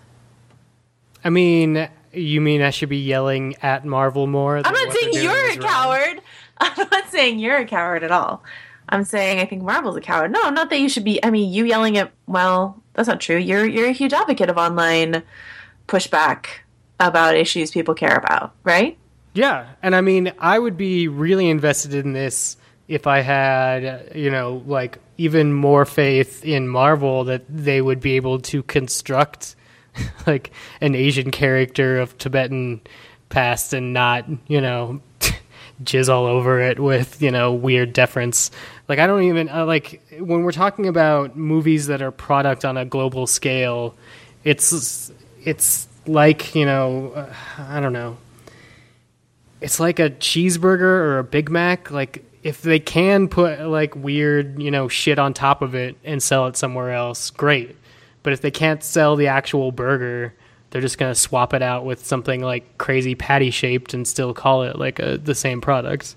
[1.24, 4.56] I mean, you mean I should be yelling at Marvel more?
[4.56, 6.20] I'm not saying you're a coward.
[6.58, 8.42] I'm not saying you're a coward at all.
[8.88, 10.32] I'm saying I think Marvel's a coward.
[10.32, 11.22] No, not that you should be.
[11.24, 13.36] I mean, you yelling at well, that's not true.
[13.36, 15.22] You're you're a huge advocate of online
[15.88, 16.46] pushback
[17.00, 18.98] about issues people care about, right?
[19.34, 24.30] Yeah, and I mean, I would be really invested in this if I had, you
[24.30, 29.56] know, like even more faith in Marvel that they would be able to construct
[30.26, 32.80] like an Asian character of Tibetan
[33.28, 35.00] past and not, you know,
[35.84, 38.50] jizz all over it with, you know, weird deference.
[38.88, 42.76] Like I don't even uh, like when we're talking about movies that are product on
[42.76, 43.96] a global scale,
[44.44, 45.10] it's
[45.44, 48.16] it's like, you know, uh, I don't know
[49.62, 51.90] it's like a cheeseburger or a Big Mac.
[51.90, 56.22] Like if they can put like weird, you know, shit on top of it and
[56.22, 57.76] sell it somewhere else, great.
[58.22, 60.34] But if they can't sell the actual burger,
[60.70, 64.62] they're just gonna swap it out with something like crazy patty shaped and still call
[64.62, 66.16] it like a, the same product.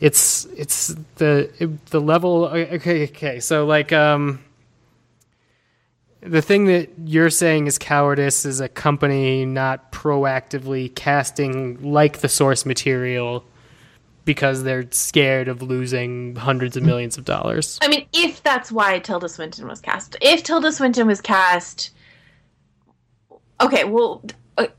[0.00, 2.46] It's it's the it, the level.
[2.46, 3.40] Okay, okay.
[3.40, 4.44] So like um,
[6.20, 12.28] the thing that you're saying is cowardice is a company not proactively casting like the
[12.28, 13.44] source material
[14.28, 17.78] because they're scared of losing hundreds of millions of dollars.
[17.80, 21.92] I mean, if that's why Tilda Swinton was cast, if Tilda Swinton was cast,
[23.58, 24.22] okay, well,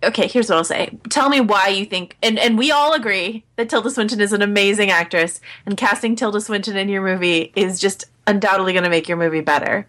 [0.03, 0.27] okay.
[0.27, 0.99] Here's what I'll say.
[1.09, 4.43] Tell me why you think, and and we all agree that Tilda Swinton is an
[4.43, 9.07] amazing actress, and casting Tilda Swinton in your movie is just undoubtedly going to make
[9.07, 9.87] your movie better.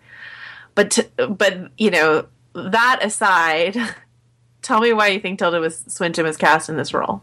[0.74, 3.76] But but you know that aside,
[4.62, 7.20] tell me why you think Tilda was Swinton was cast in this role,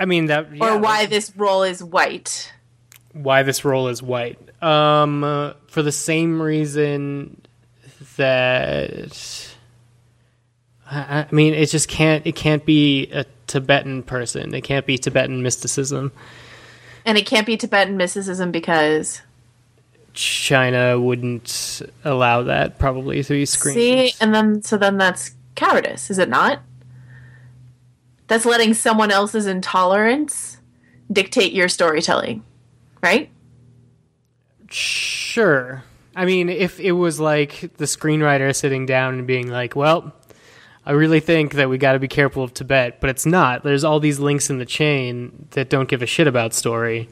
[0.00, 2.50] I mean that, yeah, or why this role is white.
[3.12, 4.38] why this role is white.
[4.62, 7.40] Um, uh, for the same reason
[8.16, 9.54] that
[10.90, 12.26] I, I mean, it just can't.
[12.26, 14.54] It can't be a Tibetan person.
[14.54, 16.12] It can't be Tibetan mysticism.
[17.04, 19.22] And it can't be Tibetan mysticism because
[20.12, 23.76] China wouldn't allow that probably to be screened.
[23.76, 26.60] See, and then so then that's cowardice, is it not?
[28.30, 30.58] That's letting someone else's intolerance
[31.10, 32.44] dictate your storytelling,
[33.02, 33.28] right?
[34.70, 35.82] Sure.
[36.14, 40.12] I mean, if it was like the screenwriter sitting down and being like, "Well,
[40.86, 43.64] I really think that we got to be careful of Tibet," but it's not.
[43.64, 47.08] There's all these links in the chain that don't give a shit about story.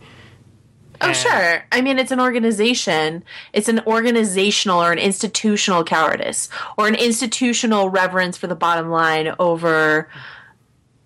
[1.01, 1.65] Oh, And- sure.
[1.73, 3.25] I mean, it's an organization.
[3.53, 9.35] It's an organizational or an institutional cowardice or an institutional reverence for the bottom line
[9.41, 10.09] over,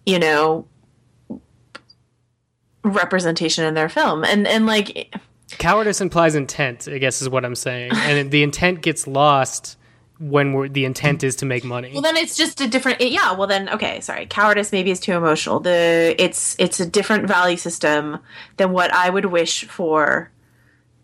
[0.06, 0.66] you know,
[2.84, 4.24] representation in their film.
[4.24, 5.14] And and like
[5.58, 9.76] Cowardice implies intent, I guess, is what I'm saying, and the intent gets lost
[10.18, 11.90] when we're, the intent is to make money.
[11.92, 13.00] Well, then it's just a different.
[13.00, 13.32] Yeah.
[13.32, 14.00] Well, then okay.
[14.00, 15.60] Sorry, cowardice maybe is too emotional.
[15.60, 18.18] The it's it's a different value system
[18.56, 20.30] than what I would wish for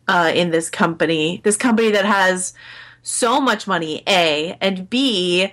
[0.07, 1.41] uh, in this company.
[1.45, 2.55] This company that has
[3.03, 5.53] so much money, a and b.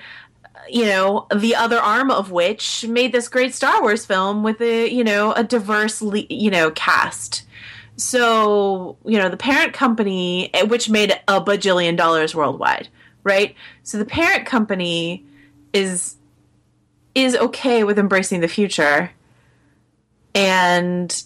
[0.70, 4.90] You know, the other arm of which made this great Star Wars film with a
[4.90, 7.44] you know a diverse you know cast.
[7.98, 12.90] So you know the parent company, eh, which made a bajillion dollars worldwide,
[13.24, 13.56] right?
[13.84, 15.26] So the parent company
[15.74, 16.18] is
[17.16, 19.12] is okay with embracing the future.
[20.34, 21.24] And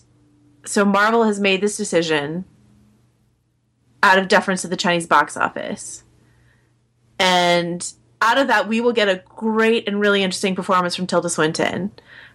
[0.66, 2.46] so Marvel has made this decision
[4.04, 6.04] out of deference to the Chinese box office.
[7.18, 7.92] And
[8.22, 11.92] out of that we will get a great and really interesting performance from Tilda Swinton.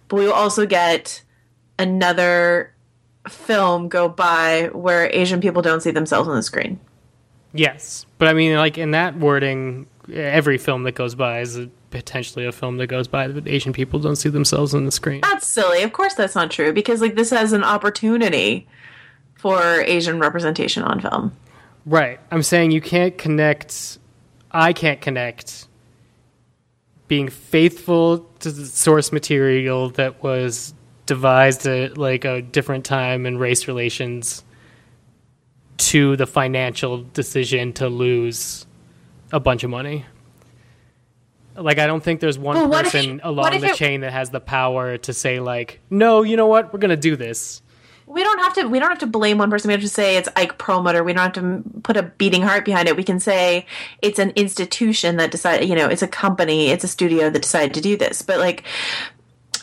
[0.07, 1.23] But we will also get
[1.79, 2.73] another
[3.27, 6.79] film go by where Asian people don't see themselves on the screen.
[7.53, 11.69] Yes, but I mean, like in that wording, every film that goes by is a,
[11.89, 15.21] potentially a film that goes by that Asian people don't see themselves on the screen.
[15.21, 15.81] That's silly.
[15.81, 18.67] Of course, that's not true because like this has an opportunity
[19.35, 21.31] for Asian representation on film.
[21.85, 22.19] Right.
[22.31, 23.99] I'm saying you can't connect.
[24.51, 25.67] I can't connect
[27.07, 30.73] being faithful to the source material that was
[31.05, 34.43] devised at like a different time in race relations
[35.77, 38.65] to the financial decision to lose
[39.31, 40.05] a bunch of money.
[41.55, 44.29] Like I don't think there's one Well, person it- along the it- chain that has
[44.29, 46.73] the power to say like, "No, you know what?
[46.73, 47.61] We're going to do this."
[48.07, 48.67] We don't have to.
[48.67, 49.69] We don't have to blame one person.
[49.69, 51.03] We have to say it's Ike Perlmutter.
[51.03, 52.95] We don't have to put a beating heart behind it.
[52.95, 53.65] We can say
[54.01, 55.67] it's an institution that decided.
[55.67, 56.69] You know, it's a company.
[56.69, 58.21] It's a studio that decided to do this.
[58.21, 58.63] But like,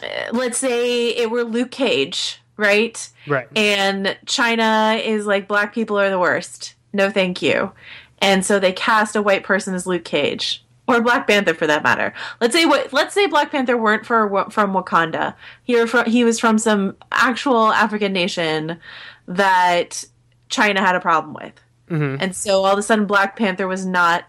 [0.02, 3.08] uh, let's say it were Luke Cage, right?
[3.26, 3.46] Right.
[3.56, 6.74] And China is like black people are the worst.
[6.92, 7.72] No, thank you.
[8.18, 11.82] And so they cast a white person as Luke Cage or Black Panther for that
[11.82, 12.12] matter.
[12.40, 15.34] Let's say what let's say Black Panther weren't for from Wakanda.
[15.64, 18.78] He were from, he was from some actual African nation
[19.26, 20.04] that
[20.48, 21.54] China had a problem with.
[21.90, 22.22] Mm-hmm.
[22.22, 24.24] And so all of a sudden Black Panther was not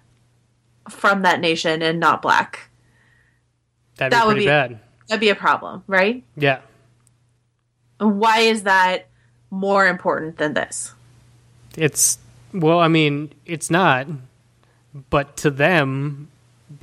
[0.89, 2.69] from that nation and not black.
[3.97, 4.79] That'd be That would be- bad.
[5.07, 6.23] That'd be a problem, right?
[6.37, 6.59] Yeah.
[7.99, 9.07] Why is that
[9.51, 10.93] more important than this?
[11.77, 12.17] It's
[12.53, 14.07] well, I mean, it's not,
[15.09, 16.29] but to them,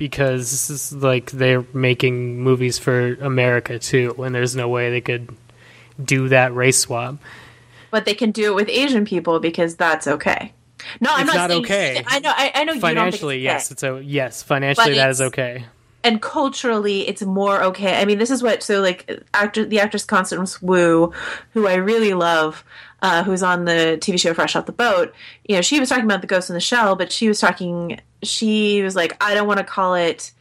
[0.01, 4.99] because this is like they're making movies for America too, and there's no way they
[4.99, 5.29] could
[6.03, 7.17] do that race swap.
[7.91, 10.53] but they can do it with Asian people because that's okay.
[11.01, 12.03] No, I'm It's not, okay.
[12.07, 12.79] I know, I, I know.
[12.79, 13.99] Financially, you don't yes, it's okay.
[13.99, 14.41] it's a yes.
[14.41, 15.65] Financially, that is okay.
[16.03, 18.01] and culturally, it's more okay.
[18.01, 21.13] I mean, this is what so like actor the actress Constance Wu,
[21.51, 22.65] who I really love,
[23.01, 25.13] uh, who's on the TV show Fresh Off the Boat.
[25.47, 27.99] You know, she was talking about the Ghost in the Shell, but she was talking.
[28.23, 30.31] She was like, I don't want to call it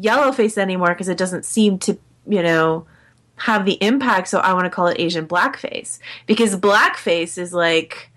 [0.00, 2.86] yellowface anymore because it doesn't seem to, you know,
[3.36, 4.28] have the impact.
[4.28, 8.10] So I want to call it Asian blackface because blackface is like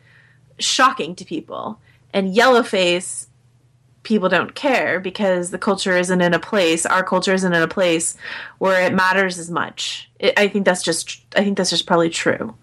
[0.59, 1.79] shocking to people,
[2.13, 3.27] and yellowface
[4.03, 7.67] people don't care because the culture isn't in a place our culture isn't in a
[7.67, 8.15] place
[8.57, 12.09] where it matters as much it, i think that's just i think that's just probably
[12.09, 12.55] true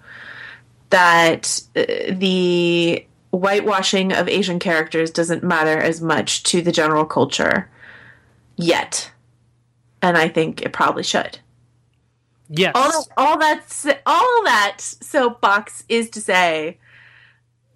[0.90, 7.68] that uh, the whitewashing of asian characters doesn't matter as much to the general culture
[8.57, 9.11] yet
[10.01, 11.38] and i think it probably should
[12.49, 16.79] Yes, all that, all that's all that soapbox is to say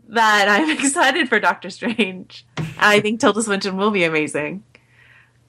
[0.09, 2.47] that I'm excited for Doctor Strange.
[2.79, 4.63] I think Tilda Swinton will be amazing.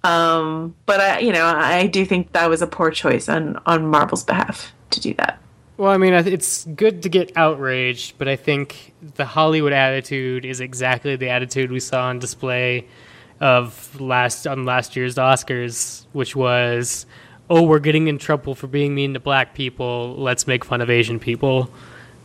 [0.04, 3.86] Um, but I, you know, I do think that was a poor choice on on
[3.86, 5.41] Marvel's behalf to do that.
[5.82, 10.62] Well, I mean, it's good to get outraged, but I think the Hollywood attitude is
[10.62, 12.86] exactly the attitude we saw on display
[13.40, 17.08] of last on last year's Oscars, which was,
[17.50, 20.14] "Oh, we're getting in trouble for being mean to black people.
[20.20, 21.72] Let's make fun of Asian people."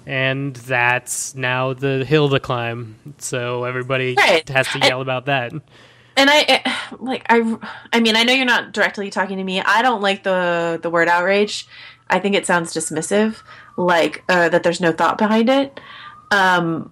[0.07, 2.97] And that's now the hill to climb.
[3.16, 4.47] So everybody Right.
[4.51, 5.53] has to yell about that.
[6.19, 7.57] And I I- like I
[7.90, 9.62] I mean, I know you're not directly talking to me.
[9.62, 11.66] I don't like the the word outrage.
[12.09, 13.42] I think it sounds dismissive,
[13.77, 15.81] like uh, that there's no thought behind it.
[16.31, 16.90] Um,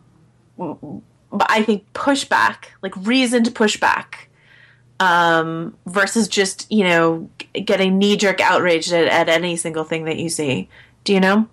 [0.57, 4.27] but I think pushback, like reasoned pushback,
[5.01, 10.19] um, versus just you know getting knee jerk outraged at, at any single thing that
[10.19, 10.69] you see.
[11.05, 11.49] Do you know?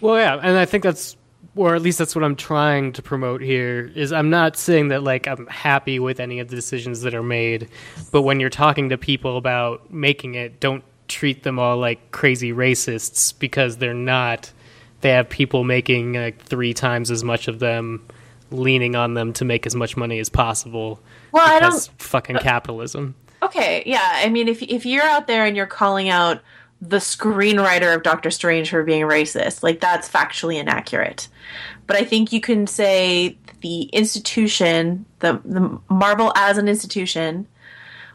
[0.00, 1.16] Well, yeah, and I think that's,
[1.56, 3.92] or at least that's what I'm trying to promote here.
[3.94, 7.22] Is I'm not saying that like I'm happy with any of the decisions that are
[7.22, 7.68] made,
[8.10, 12.52] but when you're talking to people about making it, don't treat them all like crazy
[12.52, 14.52] racists because they're not.
[15.00, 18.06] They have people making like three times as much of them,
[18.50, 21.00] leaning on them to make as much money as possible.
[21.32, 21.90] Well, I don't.
[21.98, 23.14] fucking uh, capitalism.
[23.42, 24.12] Okay, yeah.
[24.14, 26.40] I mean, if if you're out there and you're calling out
[26.80, 31.28] the screenwriter of Doctor Strange for being racist, like that's factually inaccurate.
[31.86, 37.46] But I think you can say the institution, the the Marvel as an institution,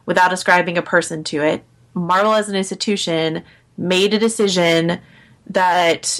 [0.05, 1.63] without ascribing a person to it.
[1.93, 3.43] Marvel as an institution
[3.77, 4.99] made a decision
[5.47, 6.19] that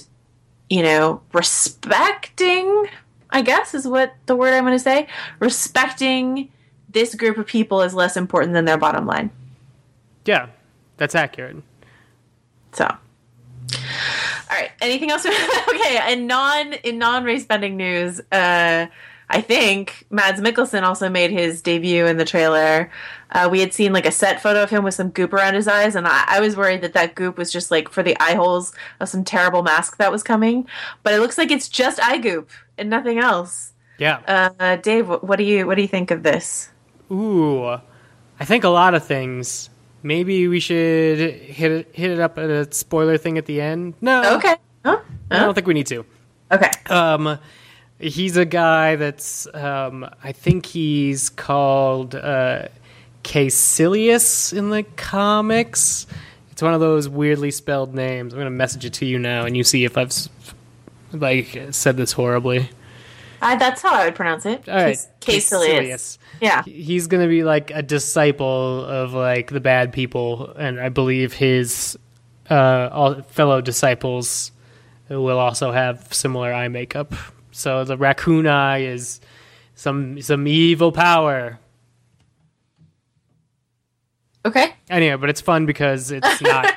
[0.70, 2.86] you know respecting
[3.32, 5.08] i guess is what the word i'm going to say
[5.40, 6.50] respecting
[6.92, 9.30] this group of people is less important than their bottom line
[10.26, 10.48] Yeah,
[10.98, 11.58] that's accurate.
[12.72, 12.98] so all
[14.58, 15.26] right anything else
[15.70, 18.88] okay in non in non race bending news uh
[19.32, 22.90] I think Mads Mikkelsen also made his debut in the trailer.
[23.32, 25.68] Uh, we had seen like a set photo of him with some goop around his
[25.68, 28.34] eyes, and I, I was worried that that goop was just like for the eye
[28.34, 30.68] holes of some terrible mask that was coming.
[31.04, 33.74] But it looks like it's just eye goop and nothing else.
[33.98, 34.52] Yeah.
[34.60, 36.70] Uh, Dave, what, what do you what do you think of this?
[37.12, 39.70] Ooh, I think a lot of things.
[40.02, 43.96] Maybe we should hit it, hit it up at a spoiler thing at the end.
[44.02, 44.56] No, Okay.
[44.86, 45.02] Huh?
[45.30, 46.06] I don't think we need to.
[46.52, 46.72] Okay.
[46.90, 47.38] Um,
[48.00, 52.70] he's a guy that's um, I think he's called uh,
[53.24, 56.08] Kaecilius in the comics.
[56.52, 58.34] It's one of those weirdly spelled names.
[58.34, 60.12] I'm gonna message it to you now, and you see if I've
[61.12, 62.70] like said this horribly.
[63.42, 64.68] Uh, that's how I would pronounce it.
[64.68, 66.18] All right, Kaecilius.
[66.42, 66.64] Yeah.
[66.64, 71.34] he's going to be like a disciple of like the bad people and i believe
[71.34, 72.00] his
[72.50, 74.54] uh all fellow disciples
[75.10, 77.14] will also have similar eye makeup
[77.52, 79.20] so the raccoon eye is
[79.76, 81.60] some some evil power
[84.46, 84.74] Okay.
[84.90, 86.74] anyway but it's fun because it's not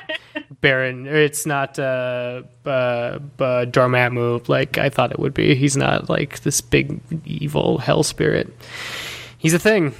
[0.61, 3.19] baron or it's not uh uh, uh
[3.65, 8.51] dormammu like i thought it would be he's not like this big evil hell spirit
[9.37, 9.93] he's a thing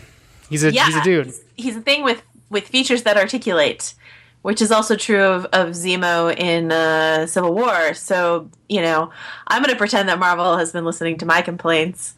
[0.49, 0.85] he's a Yeah.
[0.85, 3.95] he's a dude He's, he's a thing with with features that articulate,
[4.43, 7.95] which is also true of of Zemo in uh, Civil War.
[7.95, 9.09] So you know,
[9.47, 12.13] I'm going to pretend that Marvel has been listening to my complaints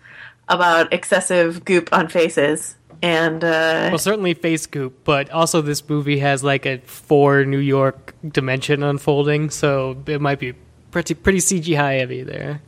[0.49, 2.75] about excessive goop on faces.
[3.01, 7.59] And uh, Well, certainly face goop, but also this movie has like a four New
[7.59, 10.53] York dimension unfolding, so it might be
[10.91, 12.61] pretty pretty CGI heavy there.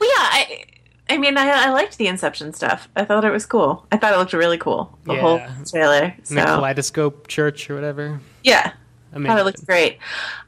[0.00, 0.64] Well, yeah, I,
[1.10, 2.88] I mean, I, I liked the Inception stuff.
[2.96, 3.86] I thought it was cool.
[3.92, 4.98] I thought it looked really cool.
[5.04, 5.20] The Yeah.
[5.20, 6.14] whole trailer.
[6.28, 8.20] In the Kaleidoscope Church or whatever.
[8.42, 8.72] yeah,
[9.14, 9.98] I thought it looks great.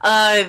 [0.01, 0.45] Uh,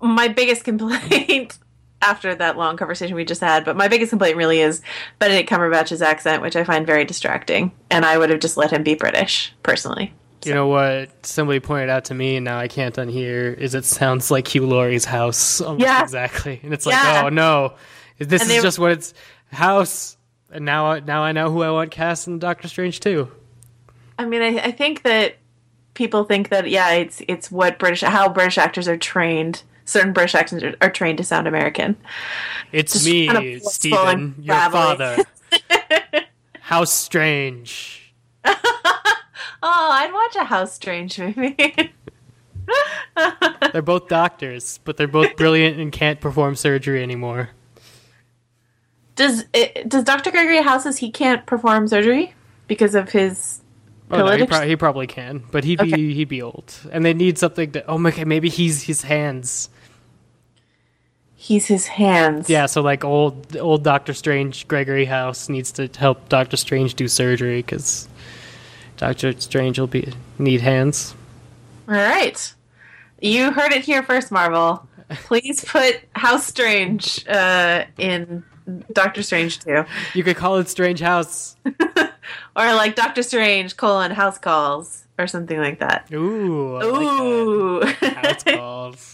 [0.00, 1.58] my biggest complaint
[2.04, 4.82] after that long conversation we just had, but my biggest complaint really is
[5.18, 8.82] Benedict Cumberbatch's accent, which I find very distracting, and I would have just let him
[8.82, 10.12] be British personally.
[10.44, 13.84] you know what somebody pointed out to me, and now I can't unhear is it
[13.86, 16.02] sounds like Hugh Laurie's house, almost Yeah.
[16.02, 17.22] exactly, and it's like, Yeah.
[17.24, 17.72] oh no,
[18.18, 19.14] this And is just what it's
[19.50, 20.18] house,
[20.52, 23.30] and now I- now I know who I want cast in Doctor Strange too.
[24.18, 25.36] I mean, I, I think that
[25.94, 29.62] people think that yeah, it's it's what British how British actors are trained.
[29.84, 31.96] Certain British accents are, are trained to sound American.
[32.72, 35.18] It's Just me, kind of Stephen, your father.
[36.60, 38.14] How strange.
[39.66, 41.56] Oh, I'd watch a House Strange movie.
[43.72, 47.48] They're both doctors, but they're both brilliant and can't perform surgery anymore.
[49.16, 50.30] does it, does Dr.
[50.30, 52.34] Gregory Houses he can't perform surgery
[52.68, 53.62] because of his
[54.10, 56.12] Oh, no, he, pro- he probably can, but he'd be Okay.
[56.12, 57.86] he'd be old, and they need something to.
[57.86, 59.70] Oh, my god, maybe he's his hands.
[61.44, 62.48] He's his hands.
[62.48, 67.06] Yeah, so like old old Doctor Strange, Gregory House needs to help Doctor Strange do
[67.06, 68.08] surgery because
[68.96, 71.14] Doctor Strange will be need hands.
[71.86, 72.54] All right.
[73.20, 74.86] You heard it here first, Marvel.
[75.10, 78.42] Please put House Strange uh, in
[78.92, 79.84] Doctor Strange too.
[80.14, 81.56] You could call it Strange House.
[82.56, 86.08] Or like Doctor Strange colon house calls or something like that.
[86.12, 87.80] Ooh, I Ooh.
[87.80, 88.14] like that.
[88.24, 89.13] House calls.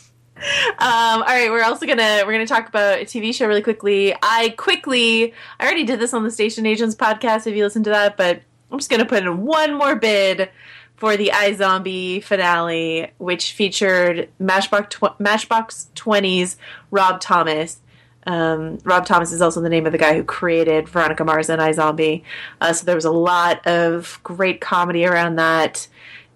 [0.79, 4.15] Um, all right, we're also gonna we're gonna talk about a TV show really quickly.
[4.23, 7.91] I quickly I already did this on the Station Agents podcast if you listen to
[7.91, 10.49] that, but I'm just gonna put in one more bid
[10.97, 16.57] for the iZombie finale, which featured Matchbox tw- Matchbox 20's
[16.91, 17.81] Rob Thomas.
[18.27, 21.61] Um, Rob Thomas is also the name of the guy who created Veronica Mars and
[21.61, 22.23] iZombie.
[22.61, 25.89] Uh, so there was a lot of great comedy around that.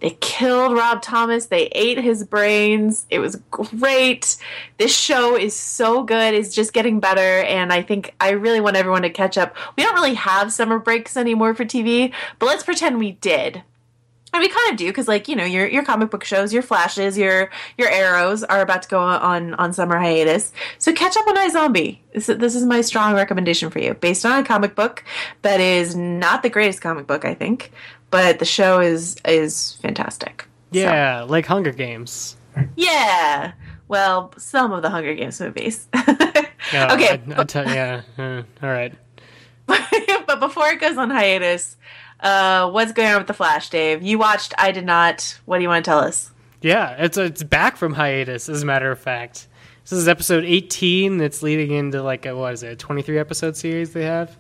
[0.04, 1.46] They killed Rob Thomas.
[1.46, 3.06] They ate his brains.
[3.08, 4.36] It was great.
[4.76, 6.34] This show is so good.
[6.34, 7.40] It's just getting better.
[7.40, 9.56] And I think I really want everyone to catch up.
[9.78, 13.62] We don't really have summer breaks anymore for TV, but let's pretend we did.
[14.34, 16.62] And we kind of do because, like, you know, your your comic book shows, your
[16.62, 20.52] flashes, your your arrows are about to go on on summer hiatus.
[20.78, 22.00] So catch up on iZombie.
[22.12, 25.04] This, this is my strong recommendation for you, based on a comic book
[25.42, 27.70] that is not the greatest comic book, I think,
[28.14, 30.46] but the show is is fantastic.
[30.70, 32.36] Yeah, like Hunger Games.
[32.76, 33.54] Yeah.
[33.88, 35.88] Well, some of the Hunger Games movies.
[36.72, 38.02] Yeah, okay, I, I yeah.
[38.16, 38.94] uh, all right.
[39.66, 41.76] but before it goes on hiatus,
[42.20, 44.02] uh, what's going on with the Flash, Dave?
[44.02, 45.38] You watched, I did not.
[45.44, 46.30] What do you want to tell us?
[46.62, 48.48] Yeah, it's it's back from hiatus.
[48.48, 49.46] As a matter of fact,
[49.82, 51.20] this is episode 18.
[51.20, 54.34] It's leading into like a what is it, a 23 episode series they have.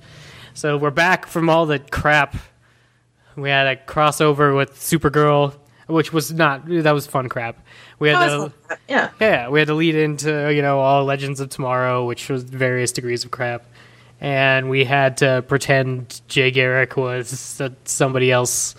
[0.54, 2.36] So we're back from all the crap.
[3.36, 5.54] We had a crossover with Supergirl,
[5.86, 7.58] which was not that was fun crap.
[7.98, 9.10] We had Oh, the yeah.
[9.20, 12.92] yeah, we had to lead into you know all Legends of Tomorrow, which was various
[12.92, 13.64] degrees of crap,
[14.20, 18.74] and we had to pretend Jay Garrick was somebody else,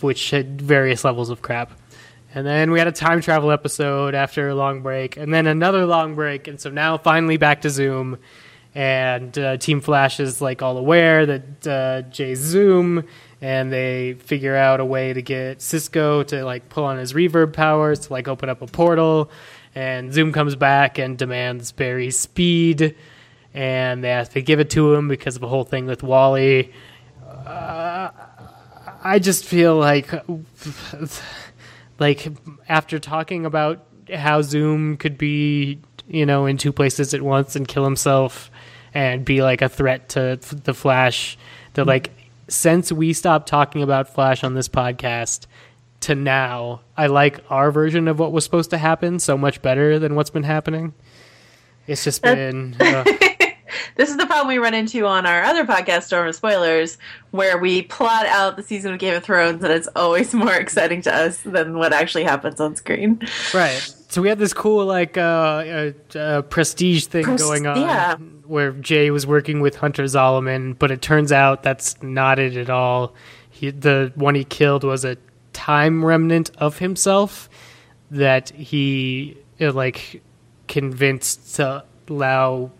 [0.00, 1.72] which had various levels of crap.
[2.36, 5.86] And then we had a time travel episode after a long break, and then another
[5.86, 8.18] long break, and so now finally back to Zoom,
[8.74, 13.04] and uh, Team Flash is like all aware that uh, Jay's Zoom,
[13.44, 17.52] and they figure out a way to get Cisco to like pull on his reverb
[17.52, 19.30] powers to like open up a portal,
[19.74, 22.96] and Zoom comes back and demands Barry's speed,
[23.52, 26.72] and they have to give it to him because of a whole thing with Wally.
[27.44, 28.08] Uh,
[29.02, 30.10] I just feel like,
[31.98, 32.32] like
[32.66, 37.68] after talking about how Zoom could be, you know, in two places at once and
[37.68, 38.50] kill himself
[38.94, 41.36] and be like a threat to the Flash.
[41.74, 42.10] That like
[42.54, 45.46] since we stopped talking about Flash on this podcast
[46.00, 49.98] to now, I like our version of what was supposed to happen so much better
[49.98, 50.94] than what's been happening.
[51.86, 52.76] It's just been.
[52.80, 53.04] Uh,
[53.96, 56.98] this is the problem we run into on our other podcast, Storm of Spoilers,
[57.30, 61.02] where we plot out the season of Game of Thrones, and it's always more exciting
[61.02, 63.20] to us than what actually happens on screen.
[63.52, 63.94] right.
[64.08, 68.14] So we had this cool like uh, uh, uh, prestige thing Pres- going on, yeah.
[68.46, 72.70] where Jay was working with Hunter Zolomon, but it turns out that's not it at
[72.70, 73.12] all.
[73.50, 75.16] He, the one he killed was a
[75.52, 77.48] time remnant of himself
[78.10, 80.22] that he uh, like
[80.68, 82.70] convinced to allow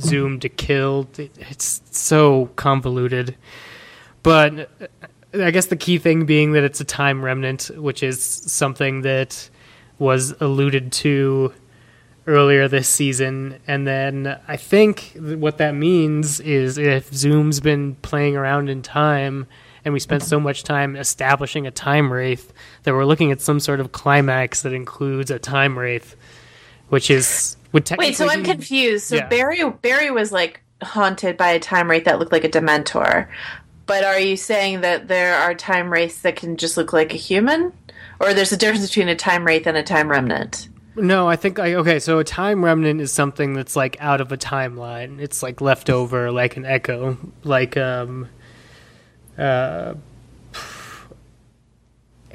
[0.00, 1.08] Zoom to kill.
[1.16, 3.36] It's so convoluted,
[4.22, 4.86] but uh,
[5.34, 9.50] I guess the key thing being that it's a time remnant, which is something that
[9.98, 11.52] was alluded to
[12.26, 13.58] earlier this season.
[13.66, 19.46] And then I think what that means is if Zoom's been playing around in time
[19.84, 22.52] and we spent so much time establishing a time wraith
[22.84, 26.16] that we're looking at some sort of climax that includes a time wraith,
[26.88, 29.08] which is would technically Wait, so I'm confused.
[29.08, 29.28] So Yeah.
[29.28, 33.28] Barry Barry was like haunted by a time wraith that looked like a Dementor.
[33.86, 37.18] But are you saying that there are time wraiths that can just look like a
[37.18, 37.72] human?
[38.20, 40.68] Or there's a difference between a time wraith and a time remnant?
[40.96, 41.98] No, I think I okay.
[41.98, 45.20] So a time remnant is something that's like out of a timeline.
[45.20, 48.28] It's like left over, like an echo, like um,
[49.36, 49.94] uh,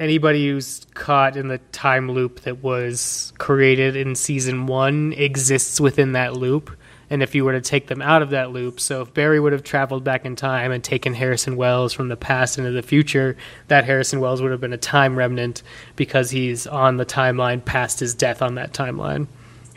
[0.00, 6.12] anybody who's caught in the time loop that was created in season one exists within
[6.12, 6.70] that loop.
[7.10, 9.52] And if you were to take them out of that loop, so if Barry would
[9.52, 13.36] have traveled back in time and taken Harrison Wells from the past into the future,
[13.66, 15.64] that Harrison Wells would have been a time remnant
[15.96, 19.26] because he's on the timeline past his death on that timeline.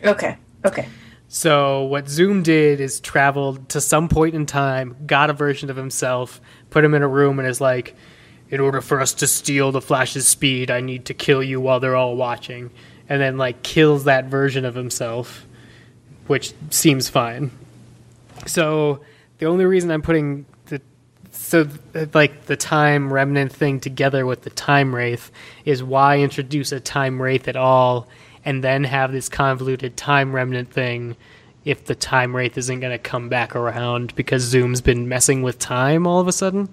[0.03, 0.38] Okay.
[0.63, 0.88] Okay.
[1.28, 5.76] So what Zoom did is traveled to some point in time, got a version of
[5.76, 7.95] himself, put him in a room, and is like,
[8.49, 11.79] "In order for us to steal the Flash's speed, I need to kill you while
[11.79, 12.69] they're all watching,"
[13.09, 15.45] and then like kills that version of himself,
[16.27, 17.51] which seems fine.
[18.45, 19.01] So
[19.39, 20.81] the only reason I'm putting the
[21.31, 21.67] so
[22.13, 25.31] like the time remnant thing together with the time wraith
[25.65, 28.07] is why introduce a time wraith at all
[28.45, 31.15] and then have this convoluted time remnant thing
[31.65, 35.59] if the time wraith isn't going to come back around because zoom's been messing with
[35.59, 36.69] time all of a sudden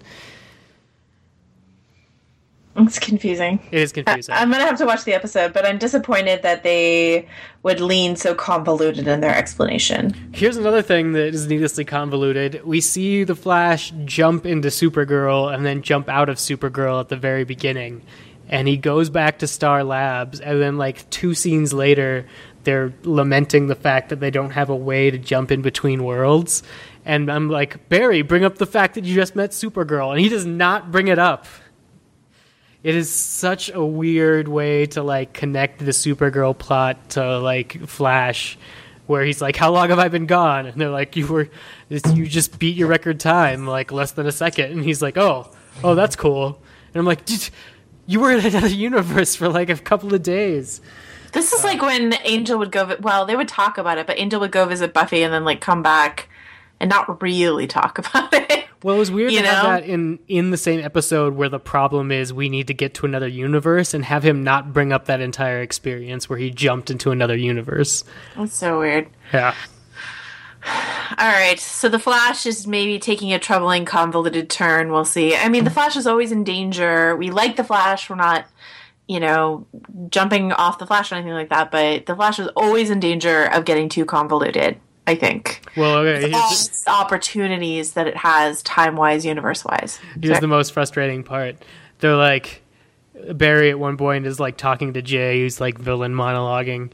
[2.86, 3.60] It's confusing.
[3.70, 7.28] it is confusing I'm gonna have to watch the episode, but I'm disappointed that they
[7.62, 10.14] would lean so convoluted in their explanation.
[10.32, 12.64] Here's another thing that is needlessly convoluted.
[12.64, 17.16] We see the Flash jump into Supergirl and then jump out of Supergirl at the
[17.16, 18.02] very beginning.
[18.48, 22.26] And he goes back to Star Labs, and then, like, two scenes later,
[22.64, 26.64] they're lamenting the fact that they don't have a way to jump in between worlds.
[27.04, 30.10] And I'm like, Barry, bring up the fact that you just met Supergirl.
[30.10, 31.46] And he does not bring it up.
[32.82, 38.56] It is such a weird way to like connect the Supergirl plot to like Flash,
[39.06, 41.48] where he's like, "How long have I been gone?" And they're like, "You were,
[41.90, 44.72] you just beat your record time like less than a second.
[44.72, 45.50] And he's like, "Oh,
[45.84, 46.58] oh, that's cool."
[46.94, 47.50] And I'm like, "Dude,
[48.06, 50.80] "You were in another universe for like a couple of days."
[51.32, 52.96] This is like when Angel would go.
[53.00, 55.60] Well, they would talk about it, but Angel would go visit Buffy and then like
[55.60, 56.28] come back
[56.80, 58.59] and not really talk about it.
[58.82, 61.60] Well, it was weird You to have that in in the same episode where the
[61.60, 65.04] problem is we need to get to another universe and have him not bring up
[65.06, 68.04] that entire experience where he jumped into another universe.
[68.36, 69.08] That's so weird.
[69.32, 69.54] Yeah.
[71.18, 74.90] All right, so the Flash is maybe taking a troubling, convoluted turn.
[74.90, 75.36] We'll see.
[75.36, 77.16] I mean, the Flash is always in danger.
[77.16, 78.08] We like the Flash.
[78.08, 78.46] We're not,
[79.08, 79.66] you know,
[80.08, 81.70] jumping off the Flash or anything like that.
[81.70, 84.80] But the Flash is always in danger of getting too convoluted.
[85.10, 86.30] I think Well, okay.
[86.32, 89.98] all the opportunities that it has, time wise, universe wise.
[90.22, 91.56] here's the most frustrating part.
[91.98, 92.62] They're like
[93.32, 96.92] Barry at one point is like talking to Jay, who's like villain monologuing,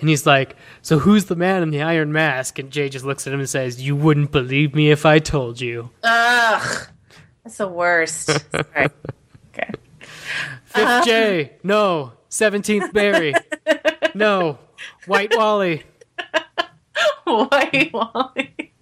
[0.00, 3.26] and he's like, "So who's the man in the iron mask?" And Jay just looks
[3.26, 6.86] at him and says, "You wouldn't believe me if I told you." Ugh,
[7.44, 8.26] that's the worst.
[8.50, 8.88] Sorry.
[9.52, 9.70] Okay.
[10.72, 11.04] 5th uh-huh.
[11.04, 12.12] Jay, no.
[12.30, 13.34] Seventeenth Barry,
[14.14, 14.58] no.
[15.06, 15.82] White Wally.
[17.30, 17.90] Why?
[17.94, 18.72] Wally.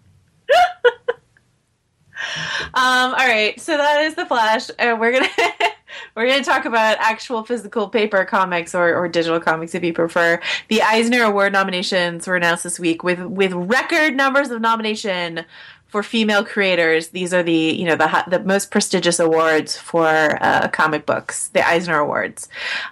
[2.75, 4.71] um, all right, so that is the flash.
[4.79, 5.29] and we're gonna
[6.17, 10.41] we're gonna talk about actual physical paper comics or, or digital comics if you prefer.
[10.69, 15.45] The Eisner Award nominations were announced this week with with record numbers of nomination
[15.89, 17.09] for female creators.
[17.09, 20.07] These are the you know the the most prestigious awards for
[20.41, 22.49] uh, comic books, the Eisner Awards.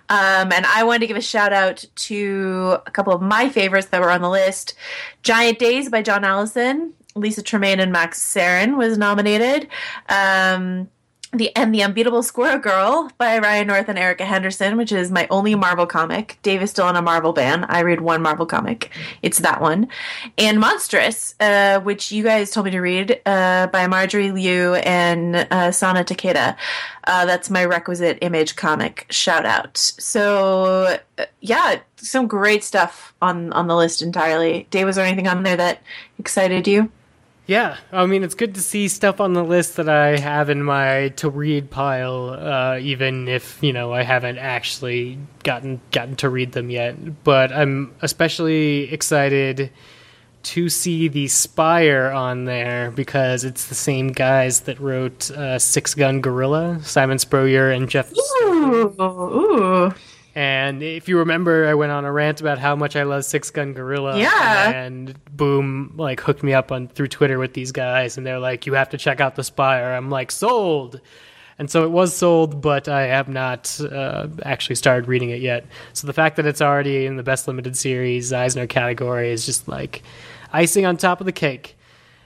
[0.09, 3.89] Um, and I wanted to give a shout out to a couple of my favorites
[3.89, 4.75] that were on the list.
[5.23, 6.93] Giant Days by John Allison.
[7.15, 9.69] Lissa Treiman and Max Sarin was nominated.
[10.11, 10.91] Um,
[11.37, 15.27] the and the Unbeatable Squirrel Girl by Ryan North and Erica Henderson, which is my
[15.31, 16.39] only Marvel comic.
[16.43, 17.65] Dave is still on a Marvel ban.
[17.65, 18.91] I read one Marvel comic.
[19.23, 19.89] It's that one.
[20.39, 25.37] And Monstress, uh, which you guys told me to read, uh, by Marjorie Liu and
[25.51, 26.57] uh, Sana Takeda.
[27.05, 29.77] Uh, that's my requisite image comic shout out.
[29.77, 34.67] So uh, yeah, some great stuff on on the list entirely.
[34.71, 35.83] Dave, was there anything on there that
[36.19, 36.91] excited you?
[37.47, 40.65] Yeah, I mean, it's good to see stuff on the list that I have in
[40.65, 46.29] my to read pile, uh, even if you know I haven't actually gotten gotten to
[46.29, 47.23] read them yet.
[47.23, 49.71] But I'm especially excited
[50.43, 55.95] to see the Spire on there because it's the same guys that wrote uh, Six
[55.95, 58.13] Gun Gorilla, Simon Spurrier and Jeff.
[58.43, 59.95] Ooh, ooh.
[60.37, 63.49] And if you remember, I went on a rant about how much I love Six
[63.51, 64.19] Gun Gorilla.
[64.19, 64.71] Yeah.
[64.71, 68.67] And Boom like hooked me up on through Twitter with these guys, and they're like,
[68.67, 71.01] "You have to check out the Spire." I'm like, "Sold."
[71.59, 75.65] And so it was sold, but I have not uh, actually started reading it yet.
[75.95, 79.67] So the fact that it's already in the best limited series Eisner category is just
[79.67, 80.03] like
[80.53, 81.79] icing on top of the cake.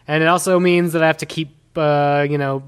[0.08, 2.64] And it also means that I have to keep, uh, you know,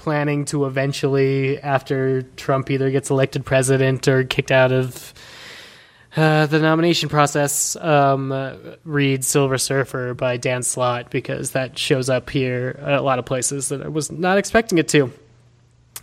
[0.00, 5.12] planning to eventually, after Trump either gets elected president or kicked out of
[6.16, 12.08] uh, the nomination process, um, uh, read Silver Surfer by Dan Slott because that shows
[12.08, 15.12] up here at a lot of places that I was not expecting it to.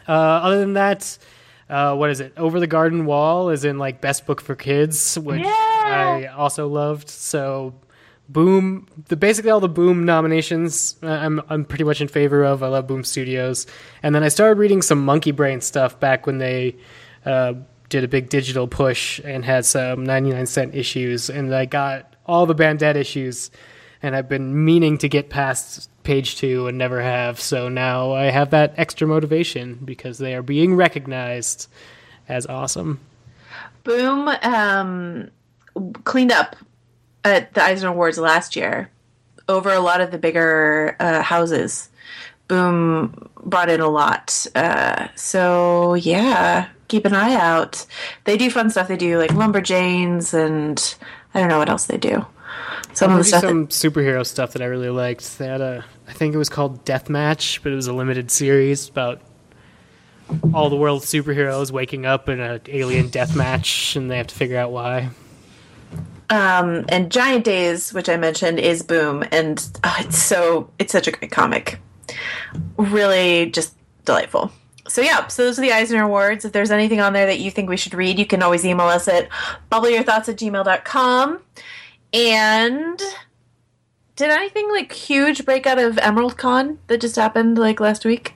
[0.07, 1.17] Uh, other than that,
[1.69, 2.33] uh, what is it?
[2.37, 5.49] Over the Garden Wall is in like best book for kids, which Yeah.
[5.49, 7.09] I also loved.
[7.09, 7.73] So,
[8.30, 12.61] Boom, the basically all the Boom nominations, uh, I'm I'm pretty much in favor of.
[12.61, 13.67] I love Boom Studios,
[14.03, 16.75] and then I started reading some Monkey Brain stuff back when they
[17.25, 17.53] uh,
[17.89, 22.45] did a big digital push and had some 99 cent issues, and I got all
[22.45, 23.49] the Bandette issues,
[24.01, 27.39] and I've been meaning to get past page two and never have.
[27.39, 31.69] So now I have that extra motivation because they are being recognized
[32.28, 32.99] as awesome.
[33.84, 35.32] Boom um,
[36.03, 36.57] cleaned up
[37.28, 38.89] at the Eisner Awards last year
[39.47, 41.89] over a lot of the bigger uh, houses.
[42.47, 44.45] Boom brought in a lot.
[44.55, 47.86] Uh, so, yeah, keep an eye out.
[48.23, 48.88] They do fun stuff.
[48.88, 50.95] They do like Lumberjanes and
[51.34, 52.25] I don't know what else they do.
[52.93, 53.41] Some of the stuff.
[53.41, 55.38] some superhero stuff that I really liked.
[55.38, 58.89] They had a, I think it was called Deathmatch, but it was a limited series
[58.89, 59.21] about
[60.53, 64.36] all the world's superheroes waking up in an alien death match, and they have to
[64.36, 65.09] figure out why.
[66.30, 71.07] Um, and Giant Days, which I mentioned, is Boom, and oh, it's so it's such
[71.07, 71.80] a great comic.
[72.78, 73.75] Really, just
[74.05, 74.51] delightful.
[74.88, 76.45] So yeah, so those are the Eisner Awards.
[76.45, 78.88] If there's anything on there that you think we should read, you can always email
[78.88, 79.30] us at
[79.71, 81.39] bubbleyourthoughts at gmail.com.
[82.13, 83.01] And
[84.15, 88.34] did anything like huge break out of Emerald Con that just happened like last week?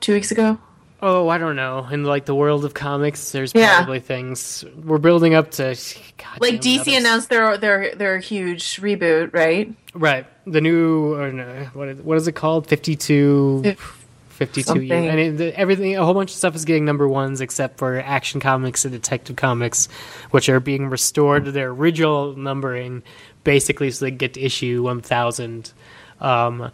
[0.00, 0.58] Two weeks ago?
[1.04, 1.84] Oh, I don't know.
[1.90, 3.76] In like the world of comics, there's Yeah.
[3.78, 5.74] probably things we're building up to.
[6.16, 9.72] God Like damn, DC announced their their their huge reboot, right?
[9.94, 11.44] right the new or no,
[11.74, 12.66] what is, what is it called?
[12.68, 13.62] Fifty two.
[13.64, 13.98] If-
[14.32, 14.88] 52 Something.
[14.88, 15.10] years.
[15.10, 18.00] And it, the, everything, a whole bunch of stuff is getting number ones except for
[18.00, 19.88] Action Comics and Detective Comics,
[20.30, 23.02] which are being restored to their original numbering,
[23.44, 25.72] basically so they get to issue 1000.
[26.20, 26.72] Um,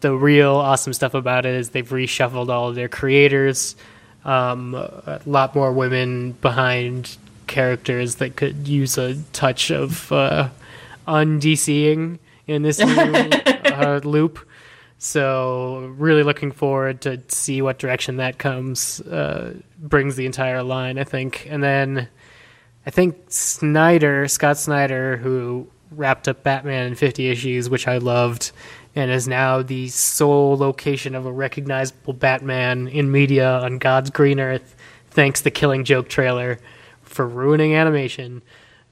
[0.00, 3.76] the real awesome stuff about it is they've reshuffled all of their creators,
[4.24, 10.48] um, a lot more women behind characters that could use a touch of uh,
[11.06, 12.86] undCing in this new
[13.64, 14.38] uh, loop.
[14.98, 19.00] So really looking forward to see what direction that comes.
[19.00, 22.08] Uh, brings the entire line, I think, and then
[22.86, 28.52] I think Snyder, Scott Snyder, who wrapped up Batman in 50 issues, which I loved,
[28.94, 34.40] and is now the sole location of a recognizable Batman in media on God's green
[34.40, 34.74] earth,
[35.10, 36.58] thanks the Killing Joke trailer
[37.02, 38.42] for ruining animation.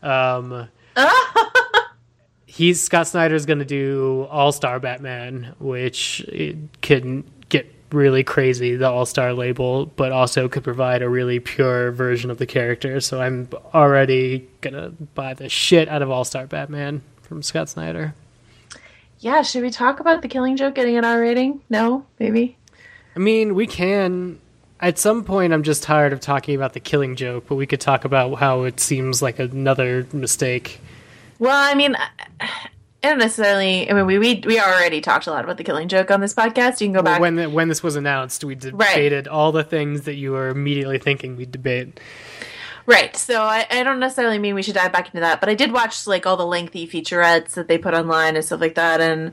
[0.03, 0.69] Um,
[2.47, 8.77] he's Scott Snyder's going to do All Star Batman, which it can get really crazy,
[8.77, 13.01] the All Star label, but also could provide a really pure version of the character.
[13.01, 18.15] So I'm already gonna buy the shit out of All Star Batman from Scott Snyder.
[19.21, 21.61] Yeah, should we talk about the Killing Joke getting an R rating?
[21.69, 22.57] No, maybe.
[23.17, 24.41] I mean, we can.
[24.81, 27.81] At some point, I'm just tired of talking about the killing joke, but we could
[27.81, 30.81] talk about how it seems like another mistake.
[31.41, 31.97] Well, I mean,
[32.41, 32.69] I
[33.03, 33.91] don't necessarily.
[33.91, 36.33] I mean, we we we already talked a lot about the Killing Joke on this
[36.33, 36.81] podcast.
[36.81, 37.21] You can go back.
[37.21, 40.99] When the, when this was announced, we debated all the things that you were immediately
[40.99, 41.99] thinking we'd debate.
[42.89, 43.15] Right.
[43.19, 45.73] So I, I don't necessarily mean we should dive back into that, but I did
[45.73, 49.33] watch like all the lengthy featurettes that they put online and stuff like that, and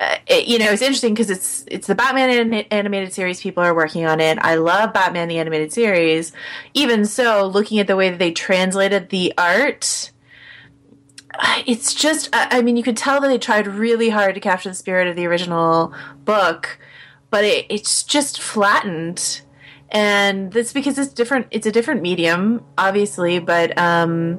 [0.00, 3.40] uh, it, you know it's interesting because it's it's the Batman an- animated series.
[3.40, 4.36] People are working on it.
[4.40, 6.32] I love Batman the animated series.
[6.74, 10.10] Even so, looking at the way that they translated the art.
[11.38, 14.40] uh, It's just, I I mean, you could tell that they tried really hard to
[14.40, 15.92] capture the spirit of the original
[16.24, 16.78] book,
[17.30, 19.42] but it, it's just flattened
[19.90, 24.38] and that's because it's different it's a different medium obviously but um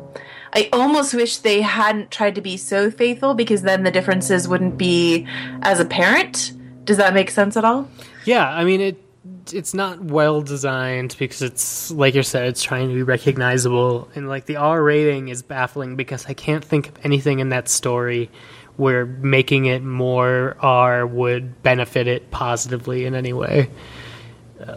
[0.54, 4.78] i almost wish they hadn't tried to be so faithful because then the differences wouldn't
[4.78, 5.26] be
[5.62, 7.88] as apparent does that make sense at all
[8.26, 9.04] Yeah, I mean it.
[9.52, 14.30] It's not well designed because it's like you said, it's trying to be recognizable, and
[14.30, 18.30] like the R rating is baffling because I can't think of anything in that story
[18.76, 23.70] where making it more R would benefit it positively in any way.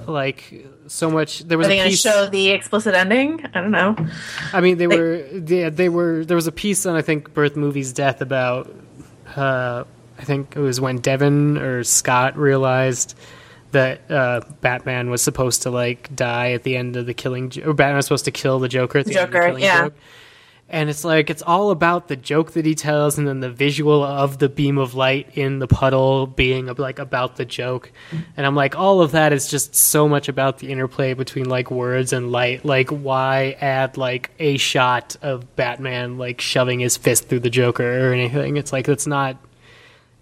[0.07, 2.03] Like so much, there was are they a going to piece.
[2.03, 3.97] show the explicit ending i don't know
[4.53, 8.20] I mean, they were they, they were there was a piece on I think Birth.Movies.Death.
[8.20, 8.74] about
[9.37, 9.85] uh,
[10.18, 13.16] I think it was when Devin or Scott realized
[13.72, 17.72] that uh, Batman was supposed to like die at the end of the Killing or
[17.72, 19.83] Batman was supposed to kill the Joker at the end of the Joker, Killing yeah.
[19.85, 19.95] Joke.
[20.73, 24.03] And it's like it's all about the joke that he tells, and then the visual
[24.03, 27.93] of the beam of light in the puddle being like about the joke.
[28.39, 31.70] And I'm like, all of that is just so much about the interplay between like
[31.70, 32.64] words and light.
[32.64, 38.09] Like, why add like a shot of Batman like shoving his fist through the Joker
[38.09, 38.57] or anything?
[38.57, 39.37] It's like that's not.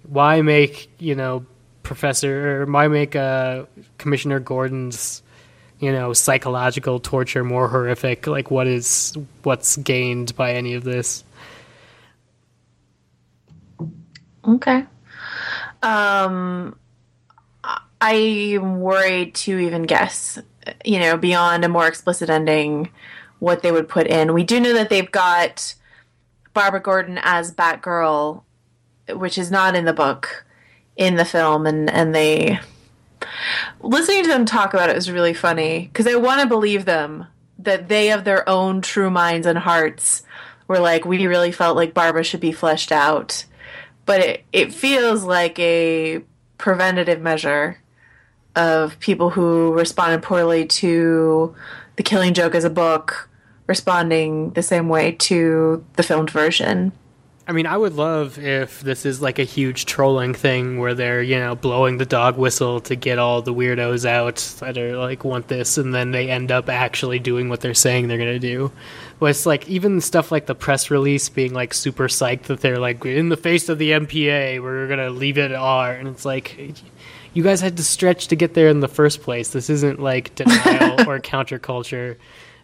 [0.03, 1.47] Why make you know
[1.85, 3.67] Professor or why make uh,
[3.99, 5.23] Commissioner Gordon's
[5.81, 11.25] you know psychological torture more horrific like what is what's gained by any of this?
[14.47, 14.87] Okay.
[15.83, 16.77] Um
[18.03, 20.39] i am worried to even guess
[20.85, 22.91] you know beyond a more explicit ending
[23.39, 24.35] what they would put in.
[24.35, 25.75] We do know that they've got
[26.53, 28.43] barbara gordon as batgirl
[29.09, 30.45] which is not in the book
[30.97, 32.61] in the film and and they
[33.81, 37.27] listening to them talk about it was really funny because i want to believe them
[37.65, 40.23] that they have their own true minds and hearts
[40.67, 43.45] were like we really felt like barbara should be fleshed out.
[44.07, 46.23] But it, it feels like a
[46.59, 47.79] preventative measure
[48.57, 51.55] of people who responded poorly to
[51.97, 53.29] the killing joke as a book
[53.67, 56.93] responding the same way to the filmed version
[57.51, 61.23] i mean i would love if this is like a huge trolling thing where they're
[61.23, 65.25] you know blowing the dog whistle to get all the weirdos out that are like
[65.25, 68.39] want this and then they end up actually doing what they're saying they're going to
[68.39, 68.71] do.
[69.19, 72.79] But it's like even stuff like the press release being like super psyched that they're
[72.79, 75.93] like in the face of the mpa we're going to leave it at r.
[75.93, 76.57] And it's like
[77.35, 79.51] you guys had to stretch to get there in the first place.
[79.51, 82.17] This isn't like denial or counterculture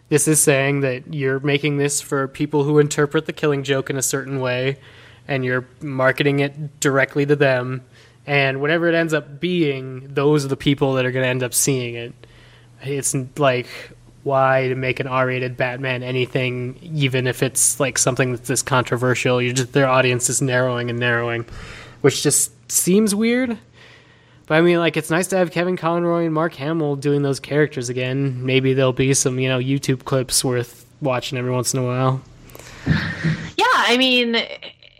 [0.09, 3.97] this is saying that you're making this for people who interpret the killing joke in
[3.97, 4.77] a certain way
[5.27, 7.83] and you're marketing it directly to them.
[8.25, 11.43] And whatever it ends up being those are the people that are going to end
[11.43, 12.13] up seeing it.
[12.81, 13.67] It's like
[14.23, 19.41] why to make an r-rated batman anything even if it's like something that's this controversial?
[19.41, 21.45] You just their audience is narrowing and narrowing
[22.01, 23.57] which just seems weird
[24.47, 27.39] but I mean, like, it's nice to have Kevin Conroy and Mark Hamill doing those
[27.39, 28.45] characters again.
[28.45, 32.21] Maybe there'll be some, you know, YouTube clips worth watching every once in a while.
[32.87, 34.35] Yeah, I mean,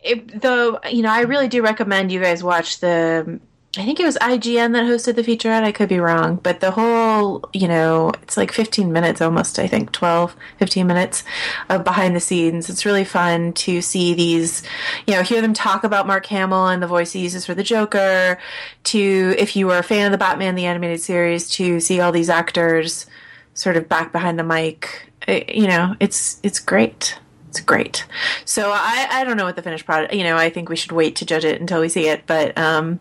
[0.03, 3.39] it, though you know, I really do recommend you guys watch the.
[3.79, 5.63] I think it was IGN that hosted the featurette.
[5.63, 9.67] I could be wrong, but the whole, you know, it's like 15 minutes almost, I
[9.67, 11.23] think 12, 15 minutes
[11.69, 12.69] of behind the scenes.
[12.69, 14.63] It's really fun to see these,
[15.05, 17.63] you know, hear them talk about Mark Hamill and the voice he uses for the
[17.63, 18.37] Joker,
[18.85, 22.11] to, if you were a fan of the Batman, the animated series, to see all
[22.11, 23.05] these actors
[23.53, 25.09] sort of back behind the mic.
[25.27, 27.17] It- you know, it's, it's great.
[27.49, 28.05] It's great.
[28.45, 30.13] So I, I don't know what the finished product.
[30.13, 32.23] You know, I think we should wait to judge it until we see it.
[32.27, 32.99] But um,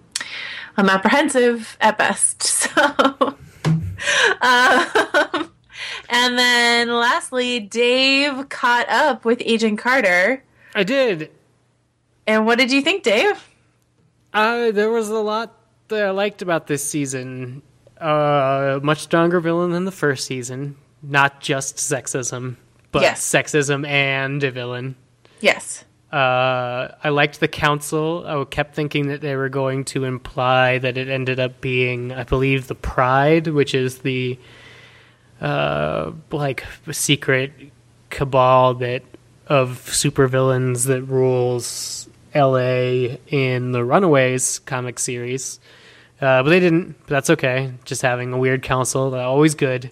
[0.77, 2.43] I'm apprehensive at best.
[3.99, 5.51] So, um,
[6.11, 10.45] and then lastly, Dave caught up with Agent Carter.
[10.75, 11.31] I did.
[12.27, 13.43] And what did you think, Dave?
[14.35, 15.59] Uh, there was a lot
[15.89, 17.63] that I liked about this season.
[17.99, 20.77] Uh, much stronger villain than the first season.
[21.03, 22.57] Not just sexism,
[22.93, 23.23] but Yes.
[23.27, 24.97] sexism and a villain.
[25.41, 25.85] Yes.
[26.17, 28.25] Uh, I liked the council.
[28.27, 32.23] I kept thinking that they were going to imply that it ended up being, I
[32.25, 34.39] believe, the Pride, which is the
[35.43, 37.53] uh, like secret
[38.09, 39.03] cabal that
[39.47, 43.21] of supervillains that rules L.A.
[43.29, 45.61] in the Runaways comic series.
[46.19, 46.97] Uh, but they didn't.
[47.01, 47.75] But that's okay.
[47.85, 49.91] Just having a weird council, always good.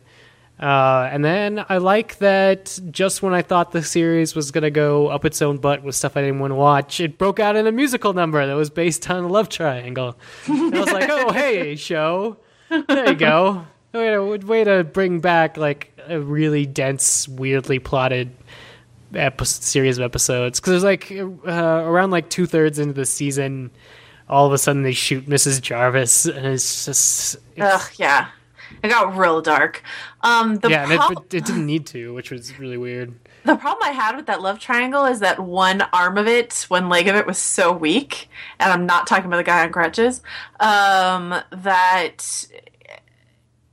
[0.58, 5.08] Uh, and then I like that just when I thought the series was gonna go
[5.08, 7.66] up its own butt with stuff I didn't want to watch, it broke out in
[7.66, 10.16] a musical number that was based on a love triangle.
[10.46, 12.36] And I was like, oh hey, show,
[12.68, 13.66] there you go.
[13.92, 18.34] Way to, way to bring back like a really dense, weirdly plotted
[19.14, 20.60] epi- series of episodes.
[20.60, 21.50] Because there's like uh,
[21.84, 23.70] around like two thirds into the season,
[24.28, 25.60] all of a sudden they shoot Mrs.
[25.60, 28.28] Jarvis, and it's just it's, Ugh, yeah.
[28.84, 29.82] It got real dark.
[30.20, 33.14] Um, the yeah, prob- it, it didn't need to, which was really weird.
[33.44, 36.90] the problem I had with that love triangle is that one arm of it, one
[36.90, 38.28] leg of it, was so weak,
[38.60, 40.20] and I'm not talking about the guy on crutches.
[40.60, 42.46] Um, that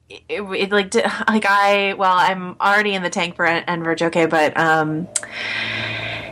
[0.10, 3.96] it, it like did, like I well, I'm already in the tank for En- Enver
[3.96, 5.10] Gjokaj, but um,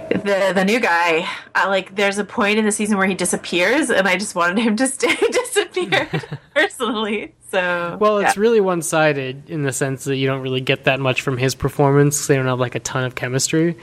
[0.09, 3.89] the the new guy, I, like there's a point in the season where he disappears,
[3.89, 7.33] and I just wanted him to stay disappeared personally.
[7.51, 8.41] So Well, it's yeah.
[8.41, 11.55] really one sided in the sense that you don't really get that much from his
[11.55, 13.75] performance They don't have like a ton of chemistry.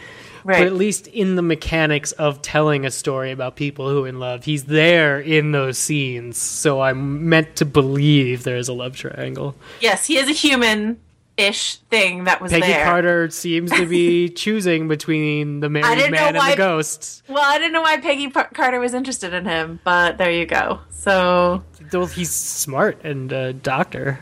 [0.45, 0.59] right.
[0.59, 4.21] But at least in the mechanics of telling a story about people who are in
[4.21, 6.39] love, he's there in those scenes.
[6.39, 9.57] So I'm meant to believe there is a love triangle.
[9.81, 11.01] yes, he is a human
[11.37, 12.61] ish thing that was there.
[12.61, 12.85] Peggy there.
[12.85, 17.23] Carter seems to be choosing between the married man and the ghost.
[17.29, 20.47] Well, I didn't know why Peggy P- Carter was interested in him, but there you
[20.47, 20.81] go.
[20.91, 21.63] So
[21.93, 24.21] Well, he's smart and a doctor.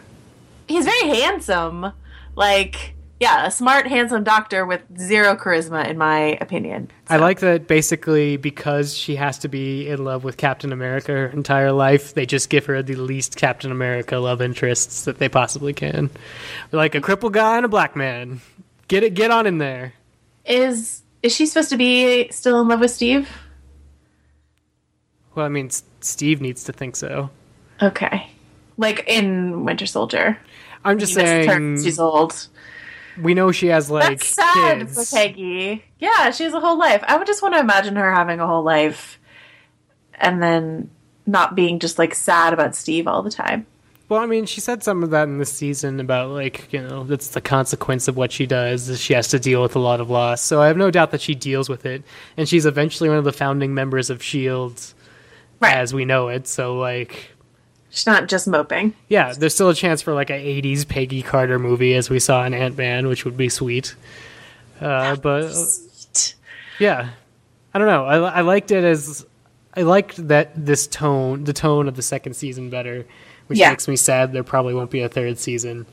[0.67, 1.93] he's very handsome.
[2.37, 2.94] Like,
[3.25, 6.91] yeah, a smart, handsome doctor with zero charisma, in my opinion.
[7.09, 11.27] I like that basically because she has to be in love with Captain America her
[11.29, 15.73] entire life, they just give her the least Captain America love interests that they possibly
[15.73, 16.11] can.
[16.71, 18.43] Like a crippled guy and a black man.
[18.89, 19.95] Get it get on in there.
[20.45, 23.31] Is is she supposed to be still in love with Steve?
[25.35, 27.31] Well, I mean, S- Steve needs to think so.
[27.81, 28.29] Okay,
[28.77, 30.37] like in Winter Soldier.
[30.85, 32.49] I'm just saying her she's old.
[33.21, 35.11] We know she has like That's sad kids.
[35.11, 35.85] for Peggy.
[35.99, 37.03] Yeah, she has a whole life.
[37.07, 39.19] I would just want to imagine her having a whole life,
[40.15, 40.91] and then
[41.27, 43.67] not being just like sad about Steve all the time.
[44.11, 47.05] Well, I mean, she said some of that in this season about like you know
[47.05, 48.89] that's the consequence of what she does.
[48.89, 50.43] Is she has to deal with a lot of loss.
[50.43, 52.03] So I have no doubt that she deals with it,
[52.37, 54.81] and she's eventually one of the founding members of Shield,
[55.61, 55.75] Right.
[55.77, 56.47] as we know it.
[56.47, 57.31] So like,
[57.95, 58.93] She's not just moping.
[59.09, 62.45] yeah, there's still a chance for like a '80s Peggy Carter movie, as we saw
[62.45, 63.95] in Ant Man, which would be sweet.
[64.81, 65.53] Uh, but
[66.81, 67.11] yeah,
[67.73, 68.05] I don't know.
[68.05, 69.25] I, I liked it as
[69.77, 73.07] I liked that this tone, the tone of the second season better,
[73.47, 73.71] which Yeah.
[73.71, 75.87] makes me sad there probably won't be a third season.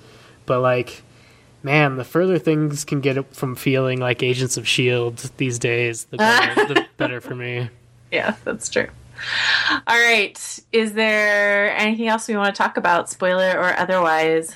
[0.48, 1.04] But like,
[1.62, 6.18] man, the further things can get from feeling like Agents of Shield these days, the
[6.18, 7.70] better, the better for me.
[8.12, 8.88] Yeah, that's true.
[9.88, 10.60] All right.
[10.72, 14.56] Is there anything else we want to talk about, spoiler or otherwise?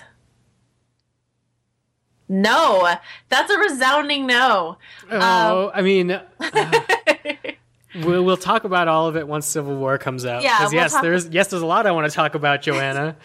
[2.28, 2.96] No.
[3.30, 4.78] That's a resounding no.
[5.12, 6.12] Oh, I mean.
[6.12, 6.26] uh,
[8.04, 10.44] We'll, we'll talk about all of it once Civil War comes out.
[10.44, 13.16] Yeah, we'll yes, talk- there's yes, there's a lot I want to talk about, Joanna.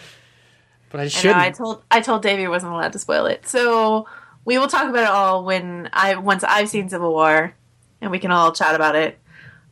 [0.90, 1.38] But I I shouldn't.
[1.38, 3.48] I told I told Davey wasn't allowed to spoil it.
[3.48, 4.06] So
[4.44, 7.54] we will talk about it all when I once I've seen Civil War
[8.00, 9.18] and we can all chat about it.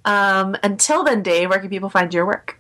[0.09, 2.59] Um, until then, Dave, where can people find your work?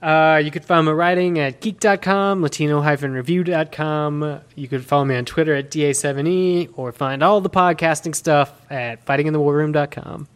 [0.00, 4.40] Uh, you could follow my writing at geek.com, latino-review.com.
[4.54, 9.04] You could follow me on Twitter at DA7E, or find all the podcasting stuff at
[9.04, 10.28] fightinginthewarroom.com.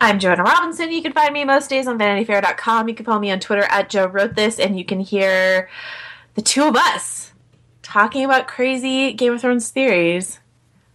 [0.00, 0.90] I'm Joanna Robinson.
[0.90, 2.88] You can find me most days on VanityFair.com.
[2.88, 5.68] You can follow me on Twitter at Joe Wrote This, and you can hear
[6.34, 7.32] the two of us
[7.82, 10.40] talking about crazy Game of Thrones theories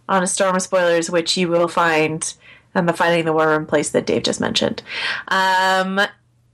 [0.08, 2.34] on a storm of spoilers, which you will find
[2.76, 4.82] on the Fighting the War Room place that Dave just mentioned.
[5.28, 6.00] Um,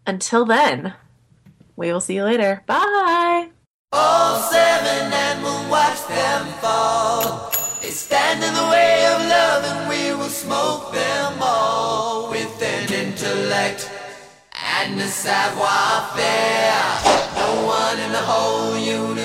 [0.07, 0.95] until then,
[1.77, 2.63] we will see you later.
[2.67, 3.49] Bye.
[3.93, 7.51] All seven and we'll watch them fall.
[7.83, 12.93] They stand in the way of love and we will smoke them all with an
[12.93, 13.91] intellect
[14.81, 16.23] and a savoir-faire.
[17.37, 19.22] No one in the whole universe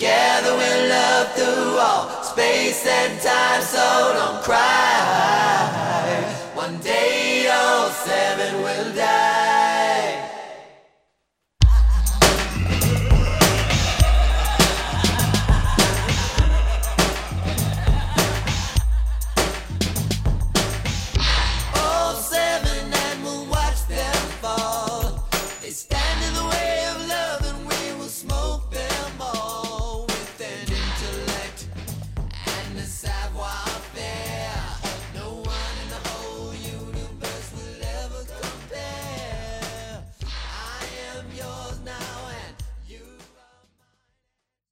[0.00, 4.56] together we'll love through all space and time so don't cry.
[6.54, 8.89] One day all seven will